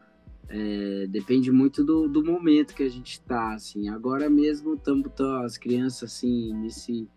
[0.47, 3.89] é, depende muito do, do momento que a gente tá, assim.
[3.89, 5.05] Agora mesmo, tamo,
[5.43, 7.09] as crianças, assim, nesse,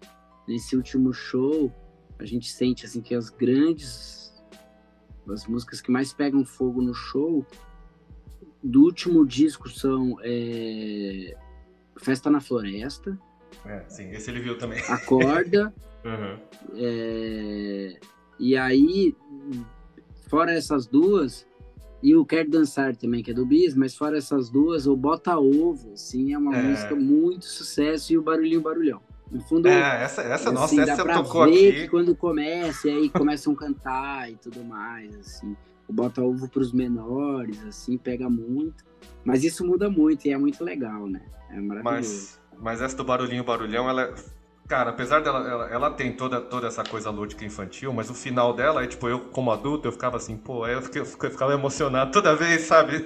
[0.48, 1.72] nesse último show,
[2.18, 4.32] a gente sente, assim, que as grandes,
[5.28, 7.44] as músicas que mais pegam fogo no show,
[8.62, 11.36] do último disco são é,
[11.98, 13.18] Festa na Floresta,
[13.64, 14.80] é, sim, esse ele viu também.
[14.88, 15.72] Acorda.
[16.04, 16.38] uhum.
[16.74, 17.98] é,
[18.38, 19.16] e aí,
[20.28, 21.46] fora essas duas,
[22.02, 25.38] e o Quer Dançar também, que é do Bis, mas fora essas duas, o Bota
[25.38, 26.62] Ovo, assim, é uma é.
[26.62, 29.00] música muito sucesso, e o Barulhinho Barulhão.
[29.30, 31.80] No fundo, é, essa, essa assim, nossa, essa dá tocou ver aqui.
[31.82, 35.56] Que quando começa, e aí começam a cantar e tudo mais, assim.
[35.88, 38.84] O Bota Ovo para os menores, assim, pega muito.
[39.24, 41.22] Mas isso muda muito e é muito legal, né?
[41.50, 41.84] É maravilhoso.
[41.84, 44.14] Mas mas essa do barulhinho barulhão, ela.
[44.68, 45.48] Cara, apesar dela.
[45.48, 49.08] Ela, ela, tem toda, toda essa coisa lúdica infantil, mas o final dela, é tipo,
[49.08, 53.04] eu como adulto, eu ficava assim, pô, eu, fiquei, eu ficava emocionado toda vez, sabe?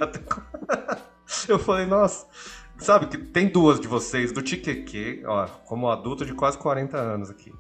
[1.49, 2.27] eu falei, nossa.
[2.79, 7.29] Sabe que tem duas de vocês, do Tiqueque, ó, como adulto de quase 40 anos
[7.29, 7.53] aqui.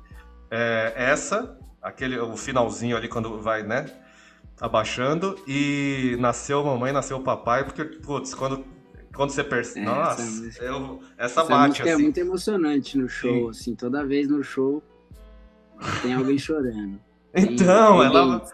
[0.51, 3.85] É, essa, aquele, o finalzinho ali quando vai, né?
[4.59, 8.65] Abaixando, e nasceu mamãe, nasceu papai, porque, putz, quando
[9.15, 9.87] quando você percebe.
[9.87, 11.93] É, Nossa, essa, música, eu, essa, essa bate é assim.
[11.93, 13.61] É muito emocionante no show, Sim.
[13.61, 14.83] assim, toda vez no show
[16.03, 17.01] tem alguém chorando.
[17.35, 18.45] Então, ela.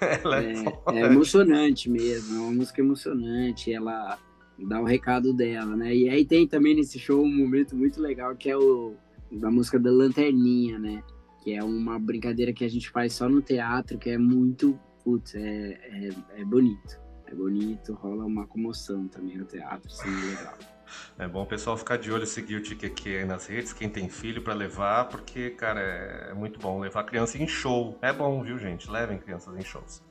[0.22, 4.18] ela é, é, é, emocionante mesmo, é uma música emocionante, ela
[4.58, 5.94] dá o recado dela, né?
[5.94, 8.94] E aí tem também nesse show um momento muito legal que é o
[9.30, 11.02] da música da Lanterninha, né?
[11.42, 15.34] Que é uma brincadeira que a gente faz só no teatro, que é muito, putz,
[15.34, 17.03] é, é, é bonito
[17.34, 20.54] é bonito, rola uma comoção também no teatro, assim, é legal.
[21.18, 24.08] É bom o pessoal ficar de olho, seguir o Tiqueque aí nas redes, quem tem
[24.08, 27.98] filho para levar, porque, cara, é muito bom levar criança em show.
[28.00, 28.88] É bom, viu, gente?
[28.88, 30.02] Levem crianças em shows.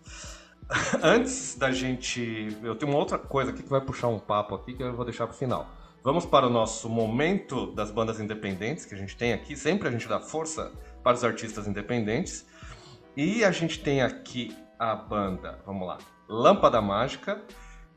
[1.02, 2.58] Antes da gente.
[2.62, 5.06] Eu tenho uma outra coisa aqui que vai puxar um papo aqui que eu vou
[5.06, 5.70] deixar pro final.
[6.04, 9.56] Vamos para o nosso momento das bandas independentes que a gente tem aqui.
[9.56, 10.72] Sempre a gente dá força
[11.02, 12.46] para os artistas independentes.
[13.16, 15.98] E a gente tem aqui a banda, vamos lá,
[16.28, 17.42] Lâmpada Mágica,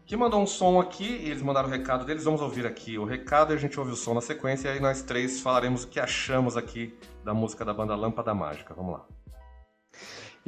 [0.05, 2.25] que mandou um som aqui e eles mandaram o recado deles.
[2.25, 4.69] Vamos ouvir aqui o recado e a gente ouve o som na sequência.
[4.69, 8.73] E aí nós três falaremos o que achamos aqui da música da banda Lâmpada Mágica.
[8.75, 9.05] Vamos lá.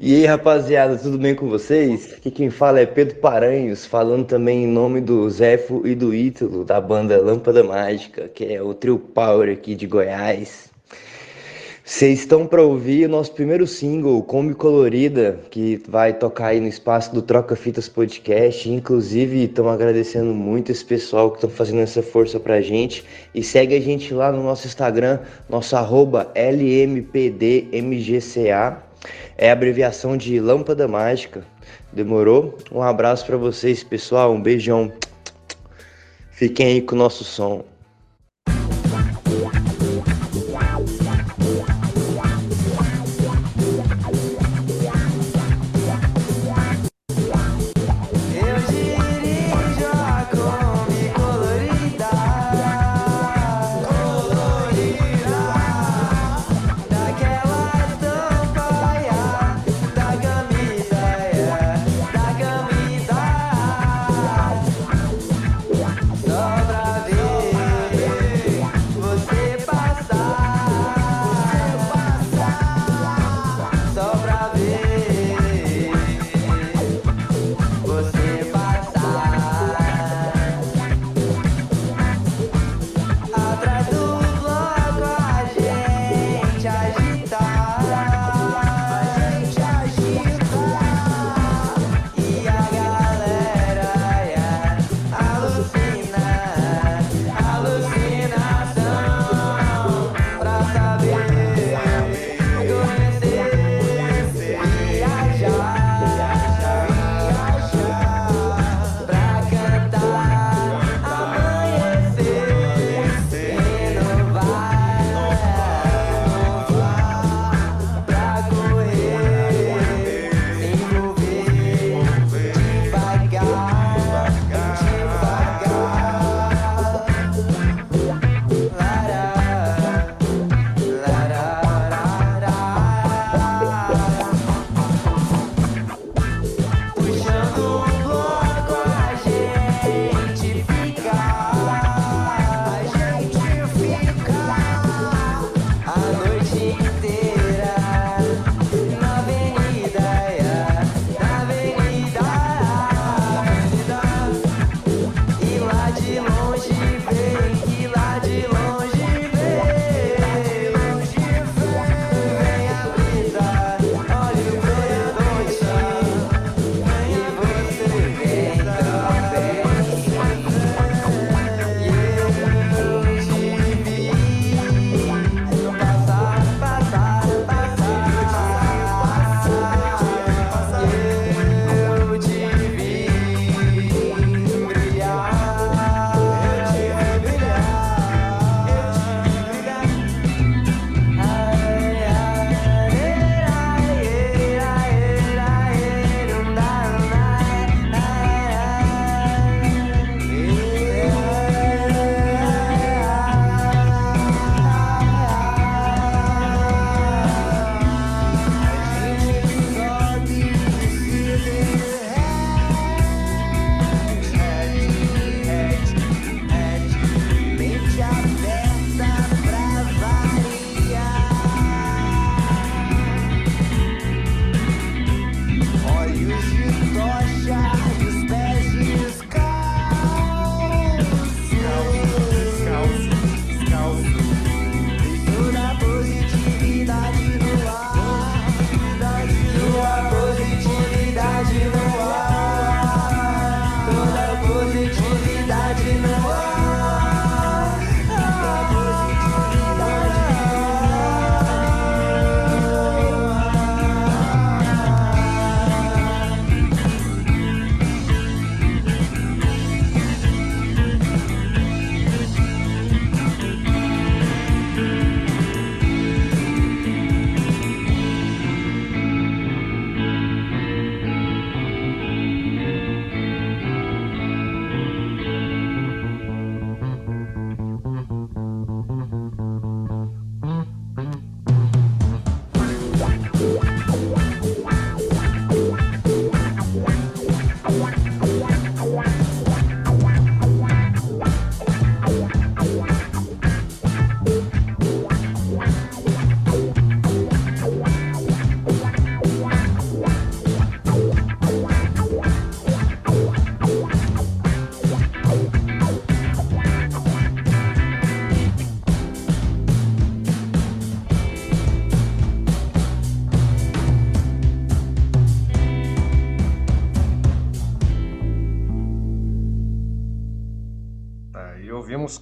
[0.01, 2.15] E aí, rapaziada, tudo bem com vocês?
[2.15, 6.65] Aqui quem fala é Pedro Paranhos, falando também em nome do Zefo e do Ítalo,
[6.65, 10.71] da banda Lâmpada Mágica, que é o trio power aqui de Goiás.
[11.91, 16.69] Vocês estão para ouvir o nosso primeiro single, Kombi Colorida, que vai tocar aí no
[16.69, 18.71] espaço do Troca Fitas Podcast.
[18.71, 23.07] Inclusive, estamos agradecendo muito esse pessoal que estão fazendo essa força pra gente.
[23.35, 27.63] E segue a gente lá no nosso Instagram, nosso arroba LMPDMGCA.
[29.39, 31.43] É abreviação de Lâmpada Mágica.
[31.91, 32.59] Demorou?
[32.71, 34.35] Um abraço para vocês, pessoal.
[34.35, 34.93] Um beijão.
[36.33, 37.65] Fiquem aí com o nosso som.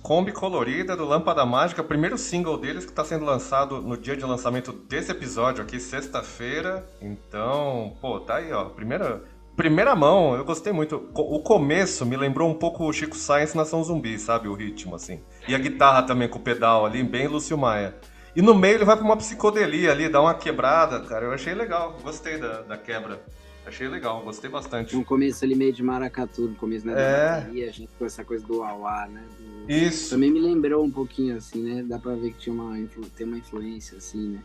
[0.07, 4.25] Kombi Colorida do Lâmpada Mágica, primeiro single deles que está sendo lançado no dia de
[4.25, 6.87] lançamento desse episódio aqui, sexta-feira.
[7.03, 8.67] Então, pô, tá aí, ó.
[8.67, 9.25] Primeira,
[9.57, 11.11] primeira mão, eu gostei muito.
[11.13, 14.47] O começo me lembrou um pouco o Chico Science Nação Zumbi, sabe?
[14.47, 15.19] O ritmo, assim.
[15.49, 17.93] E a guitarra também com o pedal ali, bem Lúcio Maia.
[18.37, 21.25] E no meio ele vai pra uma psicodelia ali, dá uma quebrada, cara.
[21.25, 23.21] Eu achei legal, gostei da, da quebra.
[23.67, 24.95] Achei legal, gostei bastante.
[24.95, 26.95] No começo ali meio de maracatu, no começo, né?
[26.95, 27.41] Da É.
[27.41, 29.23] bateria, a gente com essa coisa do auá, né?
[29.41, 30.11] do- Isso.
[30.11, 31.83] Também me lembrou um pouquinho, assim, né?
[31.83, 32.77] Dá pra ver que tinha uma,
[33.17, 34.43] tem uma influência, assim, né?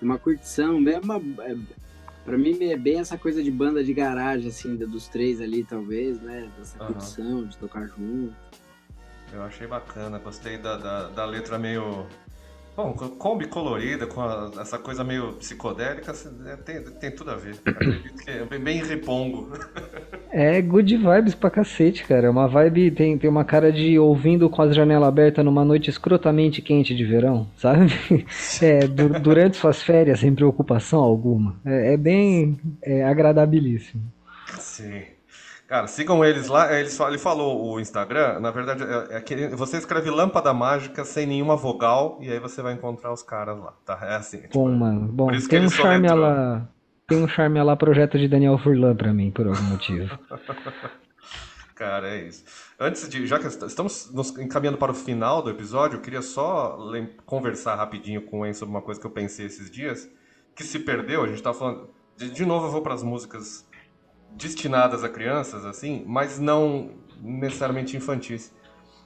[0.00, 1.56] Tem uma curtição, é uma, é,
[2.24, 6.20] pra mim é bem essa coisa de banda de garagem, assim, dos três ali, talvez,
[6.20, 6.50] né?
[6.58, 6.92] Dessa Aham.
[6.92, 8.34] curtição, de tocar junto.
[9.32, 12.06] Eu achei bacana, gostei da, da, da letra meio.
[12.76, 17.30] Bom, com Kombi colorida, com a- essa coisa meio psicodélica, assim, é, tem, tem tudo
[17.30, 17.58] a ver.
[18.26, 19.50] É bem, bem ripongo.
[20.28, 22.26] É good vibes pra cacete, cara.
[22.26, 25.88] É Uma vibe tem, tem uma cara de ouvindo com as janelas abertas numa noite
[25.88, 27.86] escrotamente quente de verão, sabe?
[28.60, 31.56] É, du- durante suas férias, sem preocupação alguma.
[31.64, 34.02] É, é bem é, agradabilíssimo.
[34.58, 35.15] Sim.
[35.66, 36.72] Cara, sigam eles lá.
[36.78, 41.26] Eles, ele falou o Instagram, na verdade, é, é que você escreve Lâmpada Mágica sem
[41.26, 43.98] nenhuma vogal e aí você vai encontrar os caras lá, tá?
[44.02, 44.42] É assim.
[44.42, 45.08] tipo, Bom, mano.
[45.12, 46.68] Bom, tem um charme lá.
[47.08, 50.16] Tem um charme lá projeto de Daniel Furlan pra mim, por algum motivo.
[51.74, 52.42] Cara, é isso.
[52.80, 56.22] Antes de, já que est- estamos nos encaminhando para o final do episódio, eu queria
[56.22, 56.78] só
[57.26, 60.08] conversar rapidinho com o Enzo sobre uma coisa que eu pensei esses dias,
[60.54, 63.65] que se perdeu, a gente tá falando, de, de novo eu vou para as músicas
[64.32, 68.52] destinadas a crianças, assim, mas não necessariamente infantis.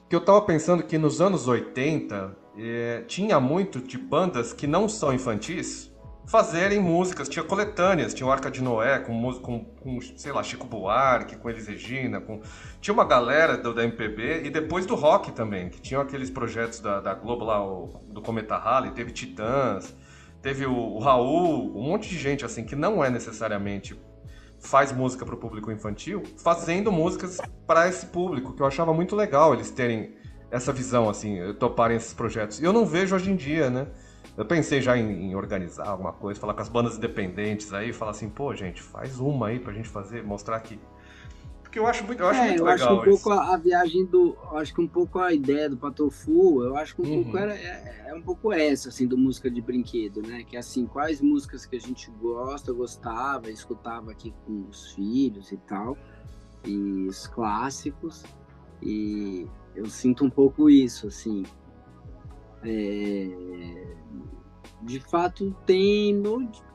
[0.09, 4.89] Que eu tava pensando que nos anos 80 eh, tinha muito de bandas que não
[4.89, 5.89] são infantis
[6.27, 10.67] fazerem músicas, tinha coletâneas, tinha o Arca de Noé com, com, com, sei lá, Chico
[10.67, 12.41] Buarque, com Elis Regina, com...
[12.79, 16.79] tinha uma galera do, da MPB e depois do rock também, que tinham aqueles projetos
[16.79, 19.95] da, da Globo lá, o- do Cometa Halley, teve Titãs,
[20.41, 23.99] teve o, o Raul, um monte de gente assim que não é necessariamente
[24.61, 29.15] faz música para o público infantil, fazendo músicas para esse público, que eu achava muito
[29.15, 30.15] legal eles terem
[30.49, 32.59] essa visão, assim, toparem esses projetos.
[32.59, 33.87] E eu não vejo hoje em dia, né?
[34.37, 38.11] Eu pensei já em, em organizar alguma coisa, falar com as bandas independentes aí, falar
[38.11, 40.79] assim, pô, gente, faz uma aí pra gente fazer, mostrar aqui.
[41.71, 43.23] Porque eu acho muito, eu acho é, muito eu acho que legal um isso.
[43.23, 44.35] pouco a, a viagem do.
[44.51, 47.23] eu Acho que um pouco a ideia do Patofu, eu acho que um Uhum.
[47.23, 50.43] pouco era, é, é um pouco essa, assim, do música de brinquedo, né?
[50.43, 55.53] Que é assim, quais músicas que a gente gosta, gostava, escutava aqui com os filhos
[55.53, 55.97] e tal,
[56.65, 58.23] e os clássicos,
[58.83, 61.43] e eu sinto um pouco isso, assim.
[62.63, 63.95] É,
[64.81, 66.21] de fato tem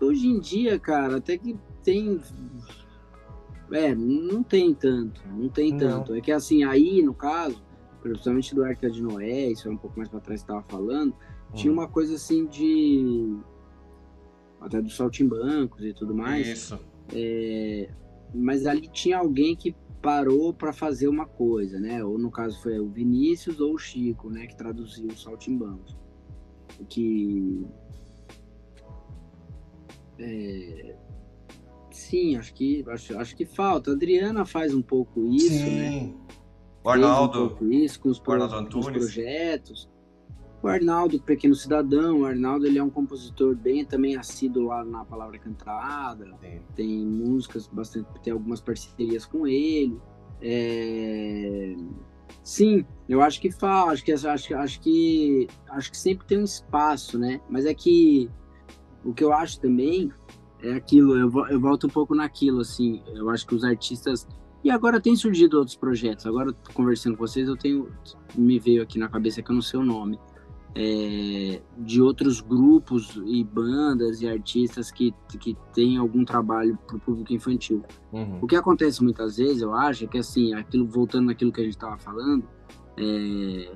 [0.01, 2.19] hoje em dia, cara, até que tem
[3.73, 5.79] é, não tem tanto, não tem Não.
[5.79, 6.15] tanto.
[6.15, 7.63] É que assim, aí no caso,
[8.03, 11.15] principalmente do Arca de Noé, isso é um pouco mais pra trás que tava falando,
[11.55, 11.77] tinha Hum.
[11.77, 13.37] uma coisa assim de
[14.61, 16.47] até dos saltimbancos e tudo mais.
[16.47, 16.79] Isso.
[17.15, 17.89] É,
[18.35, 22.05] mas ali tinha alguém que parou para fazer uma coisa, né?
[22.05, 24.47] Ou no caso foi o Vinícius ou o Chico, né?
[24.47, 25.97] Que traduziu os saltimbancos.
[26.89, 27.67] Que
[30.19, 30.95] é,
[31.97, 33.91] sim, acho que acho, acho que falta.
[33.91, 35.91] A Adriana faz um pouco isso, né?
[35.91, 36.15] Sim.
[36.85, 37.45] O Fez Arnaldo.
[37.45, 39.89] um pouco isso com os, pro- com os projetos.
[40.63, 45.05] O Arnaldo, Pequeno Cidadão, o Arnaldo ele é um compositor bem também assíduo lá na
[45.05, 46.61] Palavra Cantada Sim.
[46.75, 49.97] tem músicas bastante, tem algumas parcerias com ele.
[50.41, 51.75] É,
[52.43, 56.45] Sim, eu acho que faz, acho que acho, acho que acho que sempre tem um
[56.45, 57.41] espaço, né?
[57.49, 58.29] Mas é que
[59.05, 60.11] o que eu acho também
[60.63, 64.27] é aquilo, eu, eu volto um pouco naquilo, assim, eu acho que os artistas
[64.65, 66.27] e agora tem surgido outros projetos.
[66.27, 67.89] Agora conversando com vocês, eu tenho
[68.35, 70.19] me veio aqui na cabeça que eu não sei o nome.
[70.79, 77.01] é, de outros grupos e bandas e artistas que, que têm algum trabalho para o
[77.01, 77.83] público infantil.
[78.13, 78.41] Uhum.
[78.43, 81.65] O que acontece muitas vezes, eu acho, é que assim, aquilo voltando naquilo que a
[81.65, 82.45] gente estava falando,
[82.99, 83.73] é,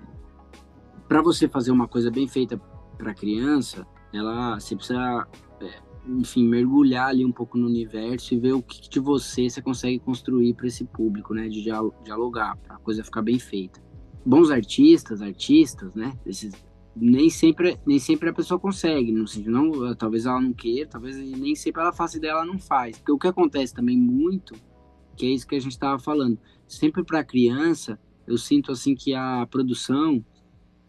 [1.09, 2.61] para você fazer uma coisa bem feita
[2.99, 5.27] para criança, ela você precisa,
[5.63, 9.61] é, enfim, mergulhar ali um pouco no universo e ver o que de você você
[9.61, 13.81] consegue construir para esse público, né, de dial- dialogar, para a coisa ficar bem feita.
[14.25, 16.53] Bons artistas, artistas, né, esses
[16.97, 21.55] nem sempre nem sempre a pessoa consegue não não talvez ela não queira talvez nem
[21.55, 24.55] sempre ela faça ideia ela não faz porque o que acontece também muito
[25.17, 29.15] que é isso que a gente estava falando sempre para criança eu sinto assim que
[29.15, 30.23] a produção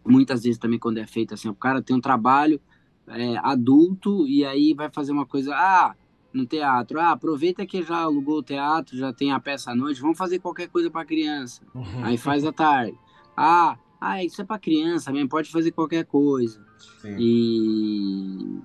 [0.04, 2.60] muitas vezes também quando é feita assim o cara tem um trabalho
[3.08, 5.94] é, adulto e aí vai fazer uma coisa ah
[6.32, 10.00] no teatro ah aproveita que já alugou o teatro já tem a peça à noite
[10.00, 12.04] vamos fazer qualquer coisa para criança Uhum.
[12.04, 12.96] aí faz à tarde
[13.36, 16.60] ah ah, isso é para criança mesmo, pode fazer qualquer coisa.
[17.00, 17.16] Sim.
[17.20, 18.58] E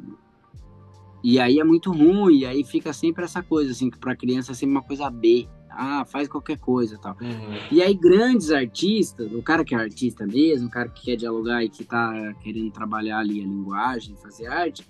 [1.23, 4.51] E aí é muito ruim, e aí fica sempre essa coisa, assim, que pra criança
[4.51, 5.47] é sempre uma coisa B.
[5.79, 7.15] Ah, faz qualquer coisa tal.
[7.21, 7.59] Uhum.
[7.71, 11.63] E aí, grandes artistas, o cara que é artista mesmo, o cara que quer dialogar
[11.63, 14.83] e que tá querendo trabalhar ali a linguagem, fazer arte,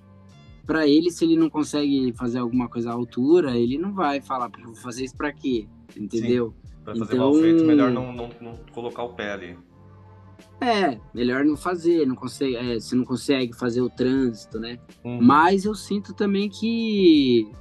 [0.65, 4.49] para ele, se ele não consegue fazer alguma coisa à altura, ele não vai falar,
[4.63, 5.67] vou fazer isso pra quê?
[5.95, 6.53] Entendeu?
[6.63, 6.73] Sim.
[6.85, 7.31] Pra fazer então...
[7.31, 9.57] mal feito, melhor não, não, não colocar o pé ali.
[10.59, 14.79] É, melhor não fazer, não consegue, é, você não consegue fazer o trânsito, né?
[15.03, 15.19] Uhum.
[15.21, 17.51] Mas eu sinto também que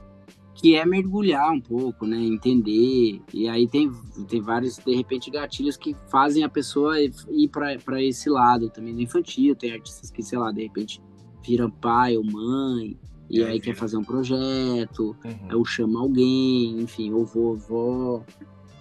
[0.56, 2.16] que é mergulhar um pouco, né?
[2.16, 3.20] Entender.
[3.32, 3.92] E aí tem,
[4.26, 9.02] tem vários, de repente, gatilhos que fazem a pessoa ir para esse lado também do
[9.02, 9.54] infantil.
[9.54, 11.02] Tem artistas que, sei lá, de repente
[11.46, 15.58] viram pai ou mãe, e, aí, quer fazer um projeto, uhum.
[15.58, 18.24] ou chama alguém, enfim, ou vovó.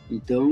[0.10, 0.47] Então,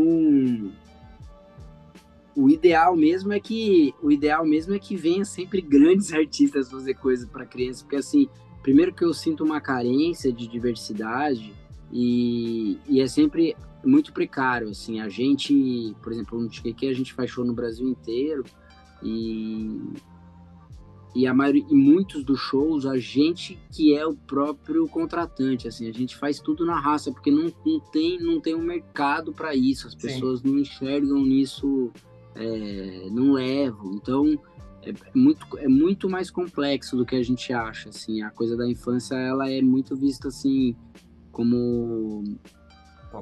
[2.36, 6.96] o ideal mesmo é que o ideal mesmo é que venha sempre grandes artistas fazer
[6.96, 8.28] coisas para criança, porque assim,
[8.64, 11.54] primeiro que eu sinto uma carência de diversidade
[11.92, 17.14] e, e é sempre muito precário, assim, a gente, por exemplo, no TKQ a gente
[17.14, 18.44] faz show no Brasil inteiro
[19.04, 19.80] e
[21.16, 25.88] e a maioria, e muitos dos shows a gente que é o próprio contratante assim.
[25.88, 29.54] A gente faz tudo na raça porque não, não tem não tem um mercado para
[29.54, 29.88] isso.
[29.88, 30.48] As pessoas Sim.
[30.50, 31.92] não enxergam nisso
[32.34, 33.94] é, não levam.
[33.94, 34.40] Então
[34.86, 38.22] é muito é muito mais complexo do que a gente acha assim.
[38.22, 40.76] A coisa da infância ela é muito vista assim
[41.32, 42.24] como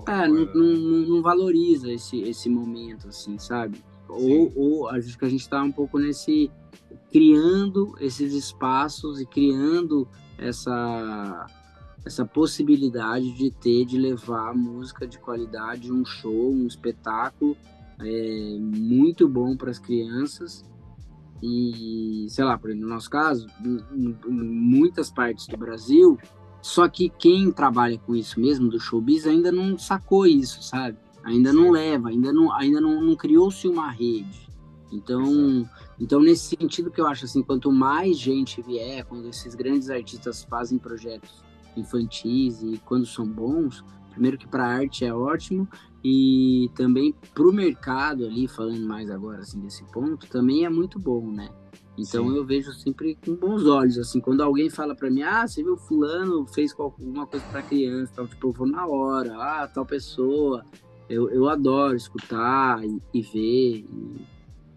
[0.07, 3.83] é, não, não, não, valoriza esse esse momento assim sabe?
[4.09, 6.51] Ou, ou acho que a gente está um pouco nesse
[7.11, 10.07] criando esses espaços e criando
[10.37, 11.47] essa
[12.03, 17.55] essa possibilidade de ter de levar música de qualidade, um show, um espetáculo
[17.99, 20.65] é, muito bom para as crianças
[21.41, 26.17] e sei lá, no nosso caso, em, em muitas partes do Brasil,
[26.61, 30.97] só que quem trabalha com isso mesmo do showbiz ainda não sacou isso, sabe?
[31.23, 34.49] Ainda não leva, ainda não, ainda não, não criou-se uma rede.
[34.91, 35.67] Então,
[35.99, 40.43] então, nesse sentido que eu acho assim, quanto mais gente vier, quando esses grandes artistas
[40.43, 41.43] fazem projetos
[41.77, 45.67] infantis e quando são bons, primeiro que para arte é ótimo
[46.03, 50.99] e também para o mercado ali, falando mais agora assim desse ponto, também é muito
[50.99, 51.49] bom, né?
[51.97, 52.35] Então Sim.
[52.37, 55.77] eu vejo sempre com bons olhos, assim, quando alguém fala para mim, ah, você viu
[55.77, 60.65] fulano fez alguma coisa para criança, tal, tipo, eu vou na hora, ah, tal pessoa,
[61.09, 63.85] eu, eu adoro escutar e, e ver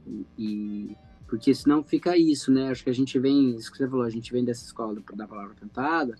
[0.06, 0.96] e, e,
[1.28, 2.70] porque senão fica isso, né?
[2.70, 5.26] Acho que a gente vem, isso que você falou, a gente vem dessa escola da
[5.26, 6.16] palavra cantada,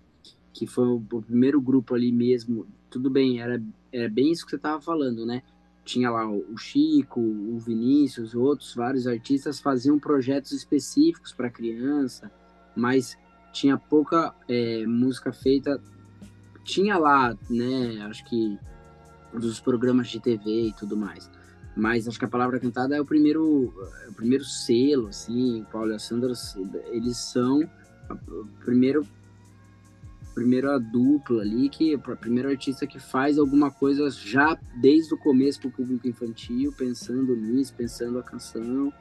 [0.52, 2.66] que foi o, o primeiro grupo ali mesmo.
[2.94, 3.60] Tudo bem, era,
[3.92, 5.42] era bem isso que você estava falando, né?
[5.84, 12.30] Tinha lá o Chico, o Vinícius, outros vários artistas faziam projetos específicos para criança,
[12.76, 13.18] mas
[13.52, 15.82] tinha pouca é, música feita.
[16.62, 18.06] Tinha lá, né?
[18.08, 18.56] Acho que
[19.32, 21.28] dos programas de TV e tudo mais
[21.76, 25.64] mas acho que a palavra cantada é o primeiro, é o primeiro selo, assim, o
[25.64, 26.32] Paulo e a Sandra,
[26.92, 27.68] eles são
[28.08, 28.14] a,
[28.64, 29.04] primeiro,
[30.34, 35.60] primeira dupla ali, que a primeira artista que faz alguma coisa já desde o começo
[35.60, 38.92] para o público infantil, pensando nisso, pensando a canção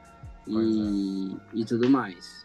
[0.46, 1.58] e, é.
[1.60, 2.44] e tudo mais.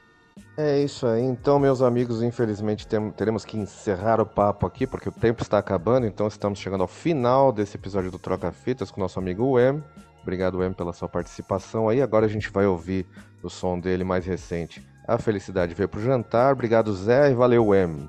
[0.58, 1.22] É isso aí.
[1.22, 6.06] Então, meus amigos, infelizmente teremos que encerrar o papo aqui, porque o tempo está acabando.
[6.06, 9.84] Então, estamos chegando ao final desse episódio do Troca Fitas com nosso amigo Wem.
[10.22, 12.02] Obrigado, Em, pela sua participação aí.
[12.02, 13.06] Agora a gente vai ouvir
[13.42, 14.86] o som dele mais recente.
[15.08, 16.54] A felicidade veio pro jantar.
[16.54, 18.08] Obrigado, Zé, e valeu, Em.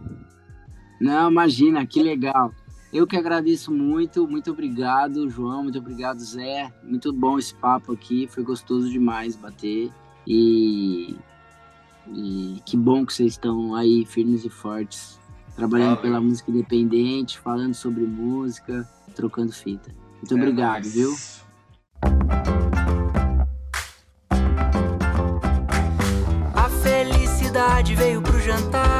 [1.01, 2.53] Não, imagina, que legal.
[2.93, 6.73] Eu que agradeço muito, muito obrigado, João, muito obrigado, Zé.
[6.83, 9.91] Muito bom esse papo aqui, foi gostoso demais bater.
[10.27, 11.17] E,
[12.09, 15.19] e que bom que vocês estão aí firmes e fortes,
[15.55, 16.03] trabalhando Valeu.
[16.03, 19.95] pela música independente, falando sobre música, trocando fita.
[20.17, 20.95] Muito é obrigado, mais.
[20.95, 21.15] viu?
[26.55, 29.00] A felicidade veio pro jantar,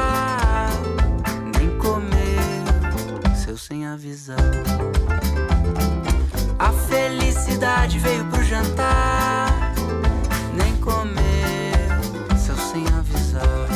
[3.51, 4.37] seu sem avisar.
[6.57, 9.73] A felicidade veio pro jantar,
[10.53, 11.17] nem comeu,
[12.37, 13.67] seu sem avisar.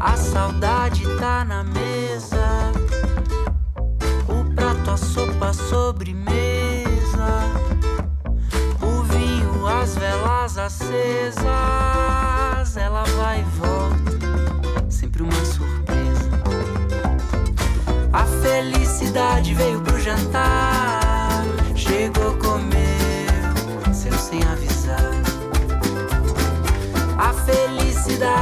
[0.00, 2.72] A saudade tá na mesa,
[4.28, 6.28] o prato, a sopa, a sobremesa
[9.80, 11.46] as velas acesas,
[12.76, 13.67] ela vai e volta,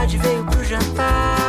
[0.07, 1.46] Felicidade veio pro jantar,